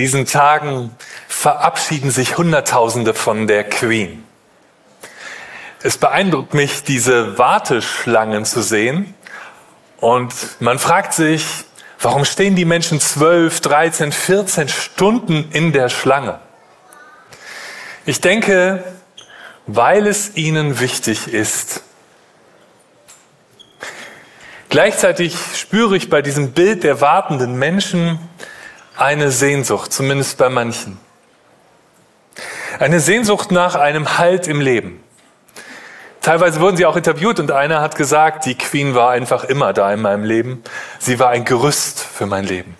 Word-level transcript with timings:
diesen 0.00 0.24
Tagen 0.24 0.96
verabschieden 1.28 2.10
sich 2.10 2.38
Hunderttausende 2.38 3.12
von 3.12 3.46
der 3.46 3.64
Queen. 3.64 4.24
Es 5.82 5.98
beeindruckt 5.98 6.54
mich, 6.54 6.84
diese 6.84 7.36
Warteschlangen 7.36 8.46
zu 8.46 8.62
sehen. 8.62 9.14
Und 9.98 10.32
man 10.58 10.78
fragt 10.78 11.12
sich, 11.12 11.44
warum 12.00 12.24
stehen 12.24 12.56
die 12.56 12.64
Menschen 12.64 12.98
12, 12.98 13.60
13, 13.60 14.12
14 14.12 14.68
Stunden 14.70 15.50
in 15.52 15.72
der 15.72 15.90
Schlange? 15.90 16.38
Ich 18.06 18.22
denke, 18.22 18.82
weil 19.66 20.06
es 20.06 20.34
ihnen 20.34 20.80
wichtig 20.80 21.28
ist. 21.28 21.82
Gleichzeitig 24.70 25.36
spüre 25.54 25.94
ich 25.94 26.08
bei 26.08 26.22
diesem 26.22 26.52
Bild 26.52 26.84
der 26.84 27.02
wartenden 27.02 27.58
Menschen 27.58 28.18
eine 29.00 29.30
Sehnsucht, 29.30 29.92
zumindest 29.92 30.36
bei 30.36 30.50
manchen. 30.50 30.98
Eine 32.78 33.00
Sehnsucht 33.00 33.50
nach 33.50 33.74
einem 33.74 34.18
Halt 34.18 34.46
im 34.46 34.60
Leben. 34.60 35.02
Teilweise 36.20 36.60
wurden 36.60 36.76
sie 36.76 36.84
auch 36.84 36.96
interviewt 36.96 37.40
und 37.40 37.50
einer 37.50 37.80
hat 37.80 37.96
gesagt, 37.96 38.44
die 38.44 38.56
Queen 38.56 38.94
war 38.94 39.10
einfach 39.10 39.44
immer 39.44 39.72
da 39.72 39.90
in 39.90 40.02
meinem 40.02 40.24
Leben. 40.24 40.62
Sie 40.98 41.18
war 41.18 41.30
ein 41.30 41.46
Gerüst 41.46 41.98
für 41.98 42.26
mein 42.26 42.44
Leben. 42.44 42.76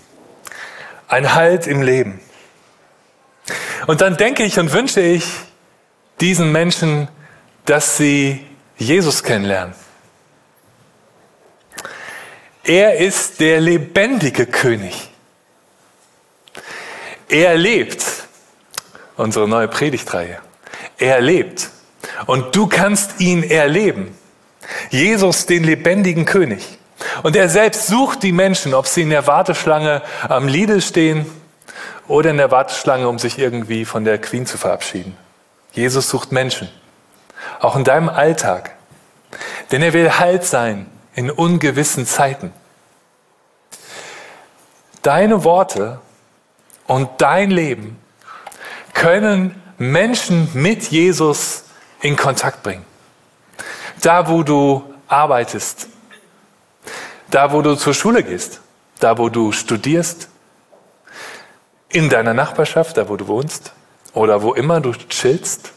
Ein 1.08 1.34
Halt 1.34 1.66
im 1.66 1.80
Leben. 1.80 2.20
Und 3.86 4.02
dann 4.02 4.18
denke 4.18 4.44
ich 4.44 4.58
und 4.58 4.72
wünsche 4.72 5.00
ich 5.00 5.24
diesen 6.20 6.52
Menschen, 6.52 7.08
dass 7.64 7.96
sie 7.96 8.46
Jesus 8.76 9.22
kennenlernen. 9.22 9.74
Er 12.62 12.98
ist 12.98 13.40
der 13.40 13.60
lebendige 13.60 14.44
König. 14.44 15.09
Er 17.30 17.56
lebt. 17.56 18.04
Unsere 19.16 19.46
neue 19.46 19.68
Predigtreihe. 19.68 20.38
Er 20.98 21.20
lebt. 21.20 21.70
Und 22.26 22.56
du 22.56 22.66
kannst 22.66 23.20
ihn 23.20 23.42
erleben. 23.44 24.16
Jesus, 24.90 25.46
den 25.46 25.64
lebendigen 25.64 26.24
König. 26.24 26.78
Und 27.22 27.36
er 27.36 27.48
selbst 27.48 27.86
sucht 27.86 28.22
die 28.22 28.32
Menschen, 28.32 28.74
ob 28.74 28.86
sie 28.86 29.02
in 29.02 29.10
der 29.10 29.26
Warteschlange 29.26 30.02
am 30.28 30.48
Lidl 30.48 30.80
stehen 30.82 31.26
oder 32.08 32.30
in 32.30 32.36
der 32.36 32.50
Warteschlange, 32.50 33.08
um 33.08 33.18
sich 33.18 33.38
irgendwie 33.38 33.84
von 33.84 34.04
der 34.04 34.20
Queen 34.20 34.44
zu 34.44 34.58
verabschieden. 34.58 35.16
Jesus 35.72 36.10
sucht 36.10 36.32
Menschen. 36.32 36.68
Auch 37.60 37.76
in 37.76 37.84
deinem 37.84 38.08
Alltag. 38.08 38.74
Denn 39.70 39.82
er 39.82 39.92
will 39.92 40.18
Halt 40.18 40.44
sein 40.44 40.86
in 41.14 41.30
ungewissen 41.30 42.06
Zeiten. 42.06 42.52
Deine 45.02 45.44
Worte 45.44 46.00
und 46.90 47.08
dein 47.18 47.52
Leben 47.52 47.96
können 48.94 49.62
Menschen 49.78 50.48
mit 50.54 50.88
Jesus 50.88 51.62
in 52.00 52.16
Kontakt 52.16 52.64
bringen. 52.64 52.84
Da, 54.02 54.28
wo 54.28 54.42
du 54.42 54.82
arbeitest, 55.06 55.86
da, 57.30 57.52
wo 57.52 57.62
du 57.62 57.76
zur 57.76 57.94
Schule 57.94 58.24
gehst, 58.24 58.60
da, 58.98 59.18
wo 59.18 59.28
du 59.28 59.52
studierst, 59.52 60.28
in 61.90 62.08
deiner 62.08 62.34
Nachbarschaft, 62.34 62.96
da, 62.96 63.08
wo 63.08 63.16
du 63.16 63.28
wohnst 63.28 63.72
oder 64.12 64.42
wo 64.42 64.52
immer 64.52 64.80
du 64.80 64.92
chillst, 64.92 65.70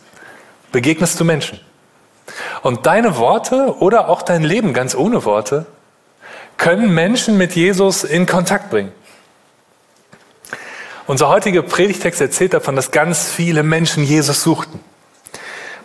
begegnest 0.71 1.19
du 1.19 1.25
Menschen. 1.25 1.59
Und 2.63 2.87
deine 2.87 3.17
Worte 3.17 3.75
oder 3.77 4.09
auch 4.09 4.23
dein 4.23 4.43
Leben 4.43 4.73
ganz 4.73 4.95
ohne 4.95 5.25
Worte 5.25 5.67
können 6.57 6.91
Menschen 6.91 7.37
mit 7.37 7.55
Jesus 7.55 8.03
in 8.03 8.25
Kontakt 8.25 8.71
bringen. 8.71 8.91
Unser 11.05 11.27
heutiger 11.27 11.61
Predigtext 11.63 12.21
erzählt 12.21 12.53
davon, 12.53 12.75
dass 12.75 12.91
ganz 12.91 13.29
viele 13.29 13.63
Menschen 13.63 14.03
Jesus 14.03 14.43
suchten. 14.43 14.79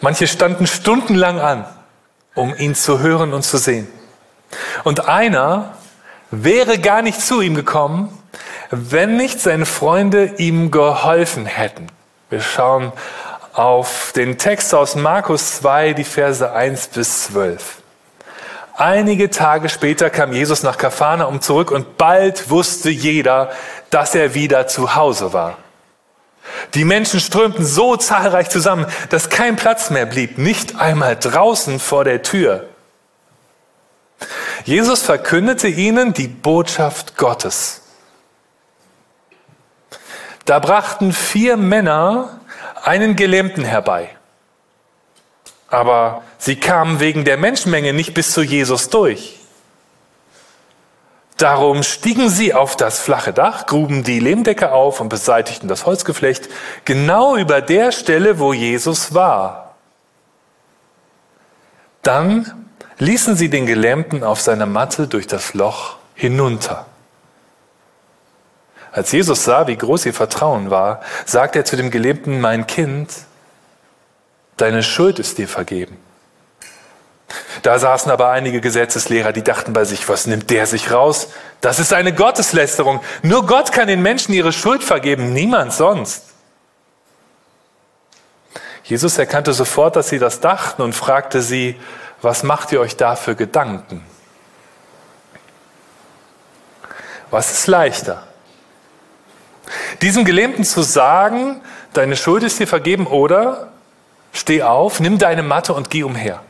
Manche 0.01 0.29
standen 0.29 0.67
stundenlang 0.69 1.41
an, 1.41 1.65
um 2.35 2.55
ihn 2.57 2.77
zu 2.77 3.01
hören 3.01 3.35
und 3.35 3.43
zu 3.43 3.59
sehen. 3.59 3.89
Und 4.85 5.09
einer 5.09 5.75
wäre 6.31 6.79
gar 6.79 7.03
nicht 7.03 7.21
zu 7.21 7.41
ihm 7.41 7.57
gekommen, 7.57 8.17
wenn 8.71 9.17
nicht 9.17 9.41
seine 9.41 9.67
Freunde 9.67 10.35
ihm 10.37 10.71
geholfen 10.71 11.47
hätten. 11.47 11.89
Wir 12.31 12.41
schauen 12.41 12.93
auf 13.55 14.13
den 14.15 14.39
Text 14.39 14.73
aus 14.73 14.95
Markus 14.95 15.57
2, 15.57 15.95
die 15.95 16.05
Verse 16.05 16.53
1 16.53 16.89
bis 16.89 17.25
12. 17.25 17.78
Einige 18.79 19.29
Tage 19.29 19.69
später 19.69 20.09
kam 20.09 20.33
Jesus 20.33 20.63
nach 20.63 20.79
Kapharnaum 20.79 21.41
zurück 21.41 21.73
und 21.73 21.99
bald 21.99 22.49
wusste 22.49 22.91
jeder, 22.91 23.51
dass 23.91 24.15
er 24.15 24.35
wieder 24.35 24.69
zu 24.69 24.95
Hause 24.95 25.33
war. 25.33 25.59
Die 26.75 26.85
Menschen 26.85 27.19
strömten 27.19 27.65
so 27.65 27.97
zahlreich 27.97 28.51
zusammen, 28.51 28.87
dass 29.11 29.31
kein 29.31 29.57
Platz 29.57 29.91
mehr 29.91 30.07
blieb, 30.07 30.39
nicht 30.39 30.81
einmal 30.81 31.17
draußen 31.17 31.81
vor 31.81 32.05
der 32.05 32.23
Tür. 32.23 32.69
Jesus 34.65 35.03
verkündete 35.03 35.67
ihnen 35.67 36.15
die 36.15 36.29
Botschaft 36.29 37.17
Gottes. 37.17 37.83
Da 40.45 40.61
brachten 40.61 41.13
vier 41.13 41.57
Männer 41.57 42.39
einen 42.85 43.17
Gelähmten 43.17 43.65
herbei. 43.65 44.11
Aber 45.69 46.23
sie 46.39 46.57
kamen 46.57 47.01
wegen 47.01 47.25
der 47.25 47.37
Menschenmenge 47.37 47.93
nicht 47.93 48.15
bis 48.15 48.33
zu 48.33 48.43
Jesus 48.43 48.89
durch. 48.89 49.39
Darum 51.37 51.85
stiegen 51.85 52.31
sie 52.31 52.53
auf 52.53 52.75
das 52.75 52.99
flache 52.99 53.33
Dach, 53.33 53.67
gruben 53.67 54.03
die 54.03 54.19
Lehmdecke 54.19 54.73
auf 54.73 55.01
und 55.01 55.09
beseitigten 55.09 55.69
das 55.69 55.87
Holzgeflecht 55.87 56.49
genau 56.85 57.37
über 57.37 57.61
der 57.61 57.93
Stelle, 57.93 58.41
wo 58.41 58.53
Jesus 58.53 59.15
war. 59.15 59.77
Dann 62.03 62.67
ließen 62.99 63.37
sie 63.37 63.51
den 63.51 63.67
Gelähmten 63.67 64.25
auf 64.25 64.41
seiner 64.41 64.67
Matte 64.67 65.07
durch 65.07 65.29
das 65.29 65.55
Loch 65.55 65.99
hinunter. 66.15 66.87
Als 68.91 69.13
Jesus 69.13 69.45
sah, 69.45 69.69
wie 69.69 69.77
groß 69.77 70.07
ihr 70.07 70.15
Vertrauen 70.15 70.71
war, 70.71 71.03
sagte 71.25 71.61
er 71.61 71.65
zu 71.65 71.77
dem 71.77 71.93
Gelähmten, 71.93 72.41
mein 72.41 72.67
Kind, 72.67 73.11
deine 74.61 74.83
Schuld 74.83 75.19
ist 75.19 75.39
dir 75.39 75.49
vergeben. 75.49 75.97
Da 77.63 77.79
saßen 77.79 78.11
aber 78.11 78.31
einige 78.31 78.61
Gesetzeslehrer, 78.61 79.33
die 79.33 79.43
dachten 79.43 79.73
bei 79.73 79.85
sich, 79.85 80.09
was 80.09 80.27
nimmt 80.27 80.51
der 80.51 80.67
sich 80.67 80.91
raus? 80.91 81.29
Das 81.61 81.79
ist 81.79 81.93
eine 81.93 82.15
Gotteslästerung. 82.15 83.01
Nur 83.23 83.47
Gott 83.47 83.73
kann 83.73 83.89
den 83.89 84.01
Menschen 84.01 84.33
ihre 84.33 84.53
Schuld 84.53 84.83
vergeben, 84.83 85.33
niemand 85.33 85.73
sonst. 85.73 86.25
Jesus 88.85 89.19
erkannte 89.19 89.53
sofort, 89.53 89.97
dass 89.97 90.09
sie 90.09 90.19
das 90.19 90.41
dachten 90.41 90.81
und 90.81 90.95
fragte 90.95 91.43
sie, 91.43 91.79
was 92.23 92.43
macht 92.43 92.73
ihr 92.73 92.81
euch 92.81 92.97
da 92.97 93.17
für 93.17 93.35
Gedanken? 93.35 94.03
Was 97.31 97.53
ist 97.53 97.67
leichter? 97.67 98.27
Diesem 100.01 100.25
Gelähmten 100.25 100.65
zu 100.65 100.81
sagen, 100.83 101.61
deine 101.93 102.17
Schuld 102.17 102.43
ist 102.43 102.59
dir 102.59 102.67
vergeben 102.67 103.07
oder 103.07 103.73
steh 104.33 104.63
auf, 104.63 105.01
nimm 105.01 105.19
deine 105.19 105.43
Matte 105.43 105.73
und 105.75 105.91
geh 105.91 106.03
umher. 106.03 106.41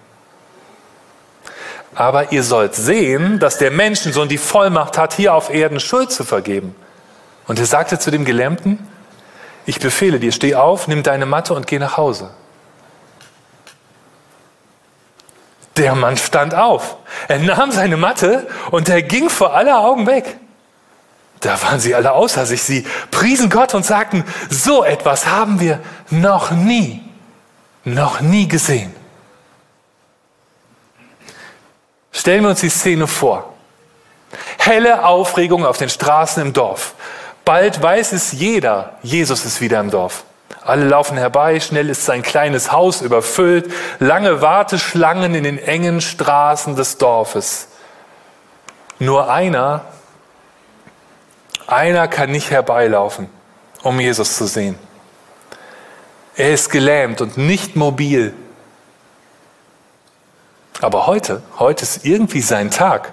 Aber 1.95 2.33
ihr 2.33 2.43
sollt 2.43 2.75
sehen, 2.75 3.39
dass 3.39 3.59
der 3.59 3.71
Menschensohn 3.71 4.29
die 4.29 4.39
Vollmacht 4.39 4.97
hat, 4.97 5.15
hier 5.15 5.35
auf 5.35 5.51
Erden 5.53 5.81
Schuld 5.81 6.13
zu 6.13 6.25
vergeben. 6.25 6.77
Und 7.47 7.59
er 7.59 7.67
sagte 7.67 7.99
zu 7.99 8.11
dem 8.11 8.25
Gelähmten, 8.25 8.79
ich 9.67 9.81
befehle 9.81 10.21
dir, 10.21 10.33
steh 10.33 10.55
auf, 10.55 10.87
nimm 10.87 11.03
deine 11.03 11.27
Matte 11.27 11.55
und 11.55 11.67
geh 11.67 11.79
nach 11.79 11.97
Hause. 11.97 12.31
Der 15.77 15.95
Mann 15.95 16.17
stand 16.17 16.55
auf. 16.55 16.97
Er 17.29 17.39
nahm 17.39 17.71
seine 17.71 17.97
Matte 17.97 18.49
und 18.71 18.89
er 18.89 19.03
ging 19.03 19.31
vor 19.31 19.55
aller 19.55 19.79
Augen 19.79 20.07
weg. 20.07 20.39
Da 21.41 21.61
waren 21.63 21.79
sie 21.79 21.95
alle 21.95 22.13
außer 22.13 22.47
sich. 22.47 22.63
Sie 22.63 22.87
priesen 23.11 23.49
Gott 23.49 23.75
und 23.75 23.87
sagten, 23.87 24.25
so 24.51 24.85
etwas 24.85 25.27
haben 25.27 25.61
wir 25.61 25.81
noch 26.11 26.51
nie, 26.51 27.08
noch 27.95 28.21
nie 28.21 28.49
gesehen. 28.49 28.95
Stellen 32.13 32.43
wir 32.43 32.51
uns 32.51 32.61
die 32.61 32.69
Szene 32.69 33.07
vor. 33.07 33.53
Helle 34.59 35.05
Aufregung 35.05 35.65
auf 35.65 35.79
den 35.79 35.89
Straßen 35.89 36.43
im 36.43 36.53
Dorf. 36.53 36.95
Bald 37.45 37.83
weiß 37.83 38.13
es 38.13 38.33
jeder, 38.33 38.99
Jesus 39.03 39.45
ist 39.45 39.61
wieder 39.61 39.81
im 39.81 39.91
Dorf. 39.91 40.25
Alle 40.63 40.87
laufen 40.87 41.17
herbei, 41.17 41.61
schnell 41.61 41.89
ist 41.89 42.05
sein 42.05 42.23
kleines 42.23 42.73
Haus 42.73 43.01
überfüllt, 43.01 43.73
lange 44.01 44.43
Warteschlangen 44.43 45.35
in 45.35 45.45
den 45.45 45.59
engen 45.59 46.01
Straßen 46.01 46.77
des 46.77 46.99
Dorfes. 46.99 47.69
Nur 48.99 49.31
einer, 49.31 49.85
einer 51.67 52.09
kann 52.09 52.31
nicht 52.31 52.51
herbeilaufen, 52.51 53.31
um 53.83 53.99
Jesus 54.01 54.37
zu 54.37 54.47
sehen. 54.47 54.79
Er 56.39 56.53
ist 56.53 56.71
gelähmt 56.71 57.21
und 57.21 57.37
nicht 57.37 57.75
mobil. 57.75 58.33
Aber 60.81 61.09
heute, 61.09 61.43
heute 61.59 61.83
ist 61.83 62.05
irgendwie 62.05 62.43
sein 62.43 62.71
Tag. 62.71 63.13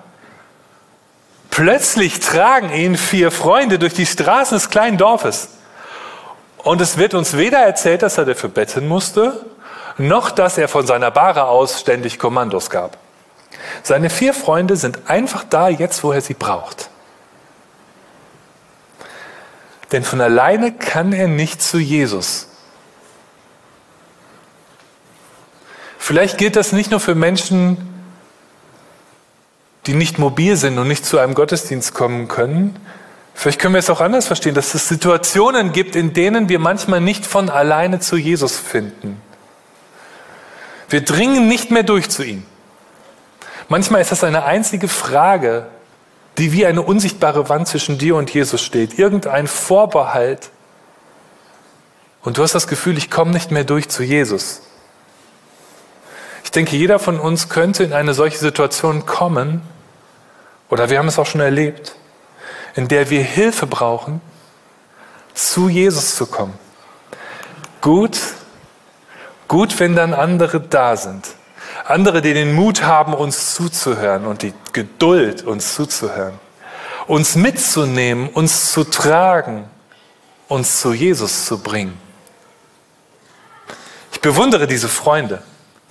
Plötzlich 1.49 2.19
tragen 2.19 2.71
ihn 2.71 2.95
vier 2.95 3.31
Freunde 3.31 3.79
durch 3.79 3.95
die 3.95 4.05
Straßen 4.05 4.55
des 4.55 4.69
kleinen 4.69 4.99
Dorfes. 4.99 5.49
Und 6.59 6.79
es 6.81 6.97
wird 6.97 7.15
uns 7.15 7.35
weder 7.35 7.57
erzählt, 7.57 8.03
dass 8.03 8.19
er 8.19 8.25
dafür 8.25 8.49
betten 8.49 8.87
musste, 8.87 9.43
noch 9.97 10.29
dass 10.29 10.59
er 10.59 10.67
von 10.67 10.85
seiner 10.85 11.09
Bahre 11.09 11.45
aus 11.45 11.79
ständig 11.79 12.19
Kommandos 12.19 12.69
gab. 12.69 12.95
Seine 13.81 14.11
vier 14.11 14.35
Freunde 14.35 14.75
sind 14.75 15.09
einfach 15.09 15.45
da 15.49 15.67
jetzt, 15.67 16.03
wo 16.03 16.11
er 16.11 16.21
sie 16.21 16.35
braucht. 16.35 16.91
Denn 19.91 20.03
von 20.03 20.21
alleine 20.21 20.73
kann 20.73 21.11
er 21.11 21.27
nicht 21.27 21.63
zu 21.63 21.79
Jesus. 21.79 22.49
Vielleicht 26.05 26.37
gilt 26.37 26.55
das 26.55 26.71
nicht 26.71 26.91
nur 26.91 26.99
für 26.99 27.15
Menschen, 27.15 27.77
die 29.87 29.95
nicht 29.95 30.19
mobil 30.19 30.55
sind 30.55 30.77
und 30.77 30.87
nicht 30.87 31.03
zu 31.03 31.17
einem 31.17 31.33
Gottesdienst 31.33 31.95
kommen 31.95 32.27
können. 32.27 32.77
Vielleicht 33.33 33.59
können 33.59 33.73
wir 33.73 33.79
es 33.79 33.89
auch 33.89 34.01
anders 34.01 34.27
verstehen, 34.27 34.53
dass 34.53 34.75
es 34.75 34.87
Situationen 34.87 35.71
gibt, 35.71 35.95
in 35.95 36.13
denen 36.13 36.47
wir 36.47 36.59
manchmal 36.59 37.01
nicht 37.01 37.25
von 37.25 37.49
alleine 37.49 38.01
zu 38.01 38.17
Jesus 38.17 38.55
finden. 38.55 39.19
Wir 40.89 41.01
dringen 41.01 41.47
nicht 41.47 41.71
mehr 41.71 41.81
durch 41.81 42.07
zu 42.07 42.21
ihm. 42.21 42.45
Manchmal 43.67 44.01
ist 44.01 44.11
das 44.11 44.23
eine 44.23 44.43
einzige 44.43 44.87
Frage, 44.87 45.65
die 46.37 46.51
wie 46.51 46.67
eine 46.67 46.83
unsichtbare 46.83 47.49
Wand 47.49 47.67
zwischen 47.67 47.97
dir 47.97 48.15
und 48.15 48.31
Jesus 48.31 48.61
steht. 48.61 48.99
Irgendein 48.99 49.47
Vorbehalt. 49.47 50.51
Und 52.21 52.37
du 52.37 52.43
hast 52.43 52.53
das 52.53 52.67
Gefühl, 52.67 52.95
ich 52.95 53.09
komme 53.09 53.31
nicht 53.31 53.49
mehr 53.49 53.63
durch 53.63 53.89
zu 53.89 54.03
Jesus. 54.03 54.61
Ich 56.55 56.57
denke, 56.57 56.77
jeder 56.77 56.99
von 56.99 57.19
uns 57.19 57.49
könnte 57.49 57.83
in 57.83 57.91
eine 57.91 58.13
solche 58.13 58.37
Situation 58.37 59.05
kommen, 59.05 59.61
oder 60.69 60.89
wir 60.89 60.99
haben 60.99 61.09
es 61.09 61.19
auch 61.19 61.25
schon 61.25 61.41
erlebt, 61.41 61.97
in 62.75 62.87
der 62.87 63.09
wir 63.09 63.21
Hilfe 63.23 63.67
brauchen, 63.67 64.21
zu 65.33 65.67
Jesus 65.67 66.15
zu 66.15 66.27
kommen. 66.27 66.53
Gut, 67.81 68.17
gut, 69.49 69.77
wenn 69.81 69.97
dann 69.97 70.13
andere 70.13 70.61
da 70.61 70.95
sind. 70.95 71.27
Andere, 71.83 72.21
die 72.21 72.33
den 72.33 72.53
Mut 72.53 72.83
haben, 72.83 73.13
uns 73.13 73.53
zuzuhören 73.53 74.25
und 74.25 74.41
die 74.41 74.53
Geduld, 74.71 75.43
uns 75.43 75.75
zuzuhören. 75.75 76.39
Uns 77.05 77.35
mitzunehmen, 77.35 78.29
uns 78.29 78.71
zu 78.71 78.85
tragen, 78.85 79.65
uns 80.47 80.79
zu 80.79 80.93
Jesus 80.93 81.47
zu 81.47 81.59
bringen. 81.59 81.99
Ich 84.13 84.21
bewundere 84.21 84.67
diese 84.67 84.87
Freunde. 84.87 85.43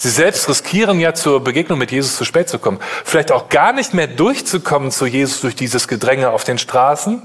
Sie 0.05 0.11
selbst 0.11 0.51
riskieren 0.51 1.01
ja 1.01 1.15
zur 1.15 1.43
Begegnung 1.43 1.79
mit 1.79 1.91
Jesus 1.91 2.17
zu 2.17 2.27
spät 2.27 2.51
zu 2.51 2.59
kommen. 2.59 2.79
Vielleicht 3.07 3.33
auch 3.33 3.49
gar 3.49 3.73
nicht 3.73 3.95
mehr 3.95 4.07
durchzukommen 4.07 4.91
zu 4.91 5.07
Jesus 5.07 5.41
durch 5.41 5.57
dieses 5.57 5.89
Gedränge 5.89 6.29
auf 6.29 6.45
den 6.45 6.59
Straßen. 6.59 7.23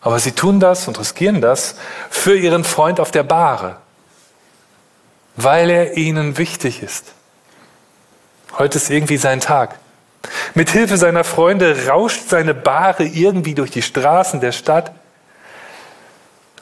Aber 0.00 0.18
sie 0.18 0.32
tun 0.32 0.60
das 0.60 0.88
und 0.88 0.98
riskieren 0.98 1.42
das 1.42 1.74
für 2.08 2.34
ihren 2.38 2.64
Freund 2.64 3.00
auf 3.00 3.10
der 3.10 3.24
Bahre, 3.24 3.76
weil 5.36 5.68
er 5.68 5.98
ihnen 5.98 6.38
wichtig 6.38 6.82
ist. 6.82 7.12
Heute 8.56 8.78
ist 8.78 8.88
irgendwie 8.88 9.18
sein 9.18 9.40
Tag. 9.40 9.78
Mit 10.54 10.70
Hilfe 10.70 10.96
seiner 10.96 11.22
Freunde 11.22 11.86
rauscht 11.86 12.30
seine 12.30 12.54
Bahre 12.54 13.04
irgendwie 13.04 13.54
durch 13.54 13.70
die 13.70 13.82
Straßen 13.82 14.40
der 14.40 14.52
Stadt. 14.52 14.90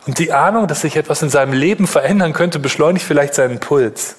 Und 0.09 0.19
die 0.19 0.33
Ahnung, 0.33 0.67
dass 0.67 0.81
sich 0.81 0.97
etwas 0.97 1.23
in 1.23 1.31
seinem 1.31 1.53
Leben 1.53 1.87
verändern 1.87 2.33
könnte, 2.33 2.59
beschleunigt 2.59 3.07
vielleicht 3.07 3.35
seinen 3.35 3.61
Puls. 3.61 4.17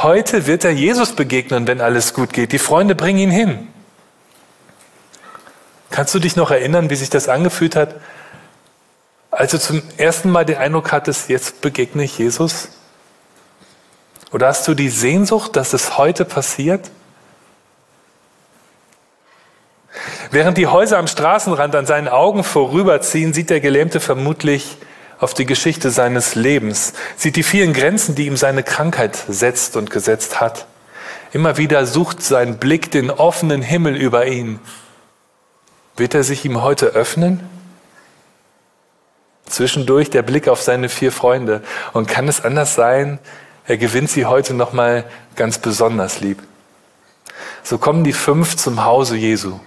Heute 0.00 0.46
wird 0.46 0.62
er 0.62 0.70
Jesus 0.70 1.12
begegnen, 1.12 1.66
wenn 1.66 1.80
alles 1.80 2.14
gut 2.14 2.32
geht. 2.32 2.52
Die 2.52 2.60
Freunde 2.60 2.94
bringen 2.94 3.18
ihn 3.18 3.30
hin. 3.32 3.66
Kannst 5.90 6.14
du 6.14 6.20
dich 6.20 6.36
noch 6.36 6.52
erinnern, 6.52 6.88
wie 6.88 6.94
sich 6.94 7.10
das 7.10 7.28
angefühlt 7.28 7.74
hat, 7.74 7.96
als 9.32 9.50
du 9.50 9.58
zum 9.58 9.82
ersten 9.96 10.30
Mal 10.30 10.44
den 10.44 10.56
Eindruck 10.56 10.92
hattest, 10.92 11.28
jetzt 11.28 11.62
begegne 11.62 12.04
ich 12.04 12.16
Jesus? 12.16 12.68
Oder 14.30 14.46
hast 14.46 14.68
du 14.68 14.74
die 14.74 14.88
Sehnsucht, 14.88 15.56
dass 15.56 15.72
es 15.72 15.98
heute 15.98 16.24
passiert? 16.24 16.92
Während 20.30 20.58
die 20.58 20.68
Häuser 20.68 20.98
am 20.98 21.08
Straßenrand 21.08 21.74
an 21.74 21.86
seinen 21.86 22.06
Augen 22.06 22.44
vorüberziehen, 22.44 23.32
sieht 23.32 23.50
der 23.50 23.60
Gelähmte 23.60 23.98
vermutlich 23.98 24.76
auf 25.18 25.34
die 25.34 25.46
Geschichte 25.46 25.90
seines 25.90 26.34
Lebens, 26.34 26.92
sieht 27.16 27.36
die 27.36 27.42
vielen 27.42 27.72
Grenzen, 27.72 28.14
die 28.14 28.26
ihm 28.26 28.36
seine 28.36 28.62
Krankheit 28.62 29.16
setzt 29.28 29.76
und 29.76 29.90
gesetzt 29.90 30.40
hat. 30.40 30.66
Immer 31.32 31.56
wieder 31.56 31.84
sucht 31.86 32.22
sein 32.22 32.58
Blick 32.58 32.90
den 32.90 33.10
offenen 33.10 33.62
Himmel 33.62 33.96
über 33.96 34.26
ihn. 34.26 34.60
Wird 35.96 36.14
er 36.14 36.22
sich 36.22 36.44
ihm 36.44 36.62
heute 36.62 36.86
öffnen? 36.86 37.40
Zwischendurch 39.46 40.10
der 40.10 40.22
Blick 40.22 40.48
auf 40.48 40.62
seine 40.62 40.88
vier 40.88 41.10
Freunde. 41.10 41.62
Und 41.92 42.06
kann 42.06 42.28
es 42.28 42.44
anders 42.44 42.74
sein, 42.74 43.18
er 43.66 43.76
gewinnt 43.76 44.10
sie 44.10 44.26
heute 44.26 44.54
nochmal 44.54 45.04
ganz 45.36 45.58
besonders 45.58 46.20
lieb. 46.20 46.42
So 47.62 47.78
kommen 47.78 48.04
die 48.04 48.12
fünf 48.12 48.56
zum 48.56 48.84
Hause 48.84 49.16
Jesu. 49.16 49.58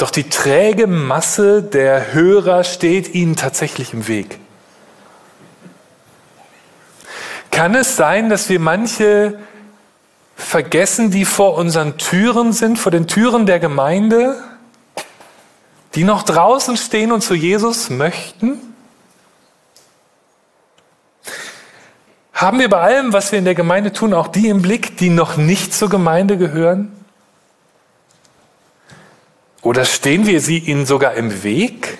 Doch 0.00 0.10
die 0.10 0.30
träge 0.30 0.86
Masse 0.86 1.62
der 1.62 2.14
Hörer 2.14 2.64
steht 2.64 3.14
ihnen 3.14 3.36
tatsächlich 3.36 3.92
im 3.92 4.08
Weg. 4.08 4.38
Kann 7.50 7.74
es 7.74 7.96
sein, 7.96 8.30
dass 8.30 8.48
wir 8.48 8.60
manche 8.60 9.38
vergessen, 10.36 11.10
die 11.10 11.26
vor 11.26 11.54
unseren 11.54 11.98
Türen 11.98 12.54
sind, 12.54 12.78
vor 12.78 12.90
den 12.90 13.08
Türen 13.08 13.44
der 13.44 13.60
Gemeinde, 13.60 14.42
die 15.94 16.04
noch 16.04 16.22
draußen 16.22 16.78
stehen 16.78 17.12
und 17.12 17.20
zu 17.20 17.34
Jesus 17.34 17.90
möchten? 17.90 18.58
Haben 22.32 22.58
wir 22.58 22.70
bei 22.70 22.80
allem, 22.80 23.12
was 23.12 23.32
wir 23.32 23.38
in 23.38 23.44
der 23.44 23.54
Gemeinde 23.54 23.92
tun, 23.92 24.14
auch 24.14 24.28
die 24.28 24.48
im 24.48 24.62
Blick, 24.62 24.96
die 24.96 25.10
noch 25.10 25.36
nicht 25.36 25.74
zur 25.74 25.90
Gemeinde 25.90 26.38
gehören? 26.38 26.99
Oder 29.62 29.84
stehen 29.84 30.26
wir 30.26 30.40
sie 30.40 30.58
ihnen 30.58 30.86
sogar 30.86 31.14
im 31.14 31.42
Weg? 31.42 31.98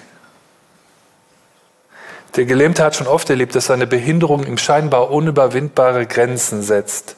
Der 2.37 2.45
Gelähmte 2.45 2.85
hat 2.85 2.97
schon 2.97 3.07
oft 3.07 3.29
erlebt, 3.29 3.55
dass 3.55 3.67
seine 3.67 3.87
Behinderung 3.87 4.47
ihm 4.47 4.57
scheinbar 4.57 5.11
unüberwindbare 5.11 6.07
Grenzen 6.07 6.63
setzt. 6.63 7.17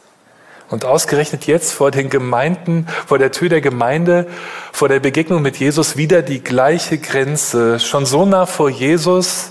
Und 0.70 0.86
ausgerechnet 0.86 1.46
jetzt 1.46 1.72
vor 1.72 1.90
den 1.90 2.08
Gemeinden, 2.08 2.88
vor 3.06 3.18
der 3.18 3.30
Tür 3.30 3.50
der 3.50 3.60
Gemeinde, 3.60 4.26
vor 4.72 4.88
der 4.88 5.00
Begegnung 5.00 5.42
mit 5.42 5.58
Jesus 5.58 5.98
wieder 5.98 6.22
die 6.22 6.42
gleiche 6.42 6.96
Grenze. 6.96 7.78
Schon 7.78 8.06
so 8.06 8.24
nah 8.24 8.46
vor 8.46 8.70
Jesus, 8.70 9.50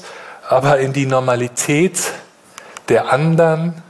aber 0.49 0.79
in 0.79 0.93
die 0.93 1.05
Normalität 1.05 1.99
der 2.89 3.13
anderen 3.13 3.81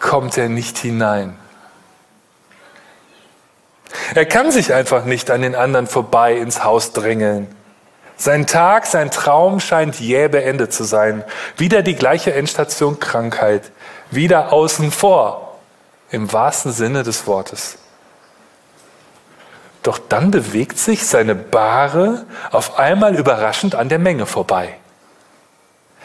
kommt 0.00 0.36
er 0.36 0.48
nicht 0.48 0.76
hinein. 0.76 1.36
Er 4.14 4.26
kann 4.26 4.50
sich 4.50 4.72
einfach 4.74 5.04
nicht 5.04 5.30
an 5.30 5.42
den 5.42 5.54
anderen 5.54 5.86
vorbei 5.86 6.36
ins 6.36 6.64
Haus 6.64 6.92
drängeln. 6.92 7.48
Sein 8.16 8.46
Tag, 8.46 8.86
sein 8.86 9.10
Traum 9.10 9.58
scheint 9.58 9.98
jäh 9.98 10.28
beendet 10.28 10.72
zu 10.72 10.84
sein. 10.84 11.24
Wieder 11.56 11.82
die 11.82 11.96
gleiche 11.96 12.32
Endstation 12.32 13.00
Krankheit. 13.00 13.72
Wieder 14.10 14.52
außen 14.52 14.92
vor. 14.92 15.58
Im 16.10 16.32
wahrsten 16.32 16.72
Sinne 16.72 17.02
des 17.02 17.26
Wortes. 17.26 17.78
Doch 19.82 19.98
dann 19.98 20.30
bewegt 20.30 20.78
sich 20.78 21.04
seine 21.06 21.34
Bahre 21.34 22.24
auf 22.52 22.78
einmal 22.78 23.16
überraschend 23.16 23.74
an 23.74 23.88
der 23.88 23.98
Menge 23.98 24.26
vorbei. 24.26 24.76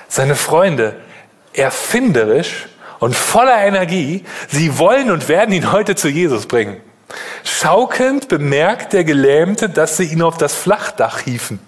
Seine 0.07 0.35
Freunde, 0.35 0.95
erfinderisch 1.53 2.69
und 2.99 3.15
voller 3.15 3.59
Energie, 3.59 4.25
sie 4.47 4.79
wollen 4.79 5.11
und 5.11 5.29
werden 5.29 5.53
ihn 5.53 5.71
heute 5.71 5.95
zu 5.95 6.07
Jesus 6.07 6.47
bringen. 6.47 6.81
Schaukelnd 7.43 8.27
bemerkt 8.27 8.93
der 8.93 9.03
Gelähmte, 9.03 9.69
dass 9.69 9.97
sie 9.97 10.05
ihn 10.05 10.21
auf 10.21 10.37
das 10.37 10.55
Flachdach 10.55 11.19
hieven. 11.19 11.59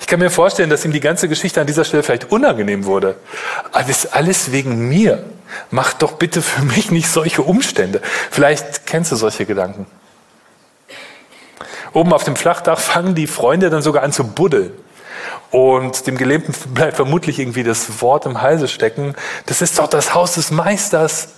Ich 0.00 0.06
kann 0.06 0.18
mir 0.18 0.30
vorstellen, 0.30 0.70
dass 0.70 0.84
ihm 0.84 0.92
die 0.92 1.00
ganze 1.00 1.28
Geschichte 1.28 1.60
an 1.60 1.66
dieser 1.66 1.84
Stelle 1.84 2.02
vielleicht 2.02 2.30
unangenehm 2.30 2.84
wurde. 2.86 3.16
Alles, 3.72 4.10
alles 4.12 4.50
wegen 4.50 4.88
mir. 4.88 5.24
Mach 5.70 5.92
doch 5.92 6.12
bitte 6.12 6.42
für 6.42 6.62
mich 6.62 6.90
nicht 6.90 7.08
solche 7.08 7.42
Umstände. 7.42 8.00
Vielleicht 8.30 8.86
kennst 8.86 9.12
du 9.12 9.16
solche 9.16 9.46
Gedanken. 9.46 9.86
Oben 11.92 12.12
auf 12.12 12.24
dem 12.24 12.36
Flachdach 12.36 12.78
fangen 12.78 13.14
die 13.14 13.26
Freunde 13.26 13.68
dann 13.68 13.82
sogar 13.82 14.02
an 14.02 14.12
zu 14.12 14.24
buddeln. 14.24 14.72
Und 15.50 16.06
dem 16.06 16.16
Gelähmten 16.16 16.54
bleibt 16.74 16.96
vermutlich 16.96 17.38
irgendwie 17.38 17.64
das 17.64 18.00
Wort 18.00 18.26
im 18.26 18.40
Halse 18.40 18.68
stecken. 18.68 19.14
Das 19.46 19.60
ist 19.62 19.78
doch 19.78 19.88
das 19.88 20.14
Haus 20.14 20.34
des 20.34 20.50
Meisters. 20.50 21.28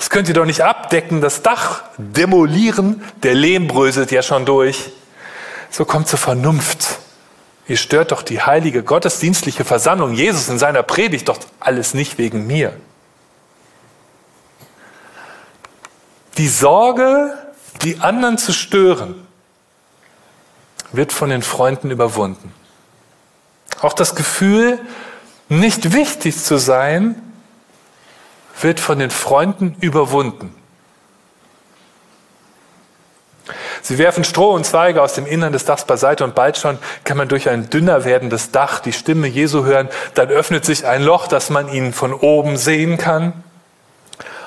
Das 0.00 0.08
könnt 0.08 0.28
ihr 0.28 0.34
doch 0.34 0.46
nicht 0.46 0.62
abdecken, 0.62 1.20
das 1.20 1.42
Dach 1.42 1.82
demolieren, 1.98 3.04
der 3.22 3.34
Lehm 3.34 3.68
bröselt 3.68 4.10
ja 4.10 4.22
schon 4.22 4.46
durch. 4.46 4.92
So 5.70 5.84
kommt 5.84 6.08
zur 6.08 6.18
Vernunft. 6.18 7.00
Ihr 7.68 7.76
stört 7.76 8.10
doch 8.10 8.22
die 8.22 8.40
heilige 8.40 8.82
gottesdienstliche 8.82 9.66
Versammlung 9.66 10.14
Jesus 10.14 10.48
in 10.48 10.58
seiner 10.58 10.82
Predigt 10.82 11.28
doch 11.28 11.38
alles 11.60 11.92
nicht 11.92 12.16
wegen 12.16 12.46
mir. 12.46 12.72
Die 16.38 16.48
Sorge, 16.48 17.34
die 17.82 18.00
anderen 18.00 18.38
zu 18.38 18.54
stören, 18.54 19.26
wird 20.92 21.12
von 21.12 21.28
den 21.28 21.42
Freunden 21.42 21.90
überwunden. 21.90 22.54
Auch 23.82 23.92
das 23.92 24.14
Gefühl, 24.14 24.80
nicht 25.50 25.92
wichtig 25.92 26.42
zu 26.42 26.56
sein, 26.56 27.29
wird 28.62 28.80
von 28.80 28.98
den 28.98 29.10
Freunden 29.10 29.76
überwunden. 29.80 30.54
Sie 33.82 33.98
werfen 33.98 34.24
Stroh 34.24 34.50
und 34.52 34.66
Zweige 34.66 35.02
aus 35.02 35.14
dem 35.14 35.26
Innern 35.26 35.52
des 35.52 35.64
Dachs 35.64 35.84
beiseite 35.84 36.24
und 36.24 36.34
bald 36.34 36.58
schon 36.58 36.78
kann 37.04 37.16
man 37.16 37.28
durch 37.28 37.48
ein 37.48 37.70
dünner 37.70 38.04
werdendes 38.04 38.50
Dach 38.50 38.80
die 38.80 38.92
Stimme 38.92 39.26
Jesu 39.26 39.64
hören. 39.64 39.88
Dann 40.14 40.28
öffnet 40.28 40.64
sich 40.64 40.86
ein 40.86 41.02
Loch, 41.02 41.26
dass 41.26 41.50
man 41.50 41.72
ihn 41.72 41.92
von 41.92 42.12
oben 42.12 42.56
sehen 42.56 42.98
kann. 42.98 43.32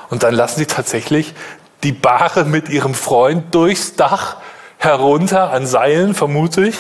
Und 0.09 0.23
dann 0.23 0.35
lassen 0.35 0.59
sie 0.59 0.65
tatsächlich 0.67 1.33
die 1.81 1.91
Bahre 1.91 2.45
mit 2.45 2.69
ihrem 2.69 2.93
Freund 2.93 3.53
durchs 3.53 3.95
Dach 3.95 4.37
herunter 4.77 5.51
an 5.51 5.65
Seilen, 5.65 6.13
vermute 6.13 6.65
ich. 6.65 6.77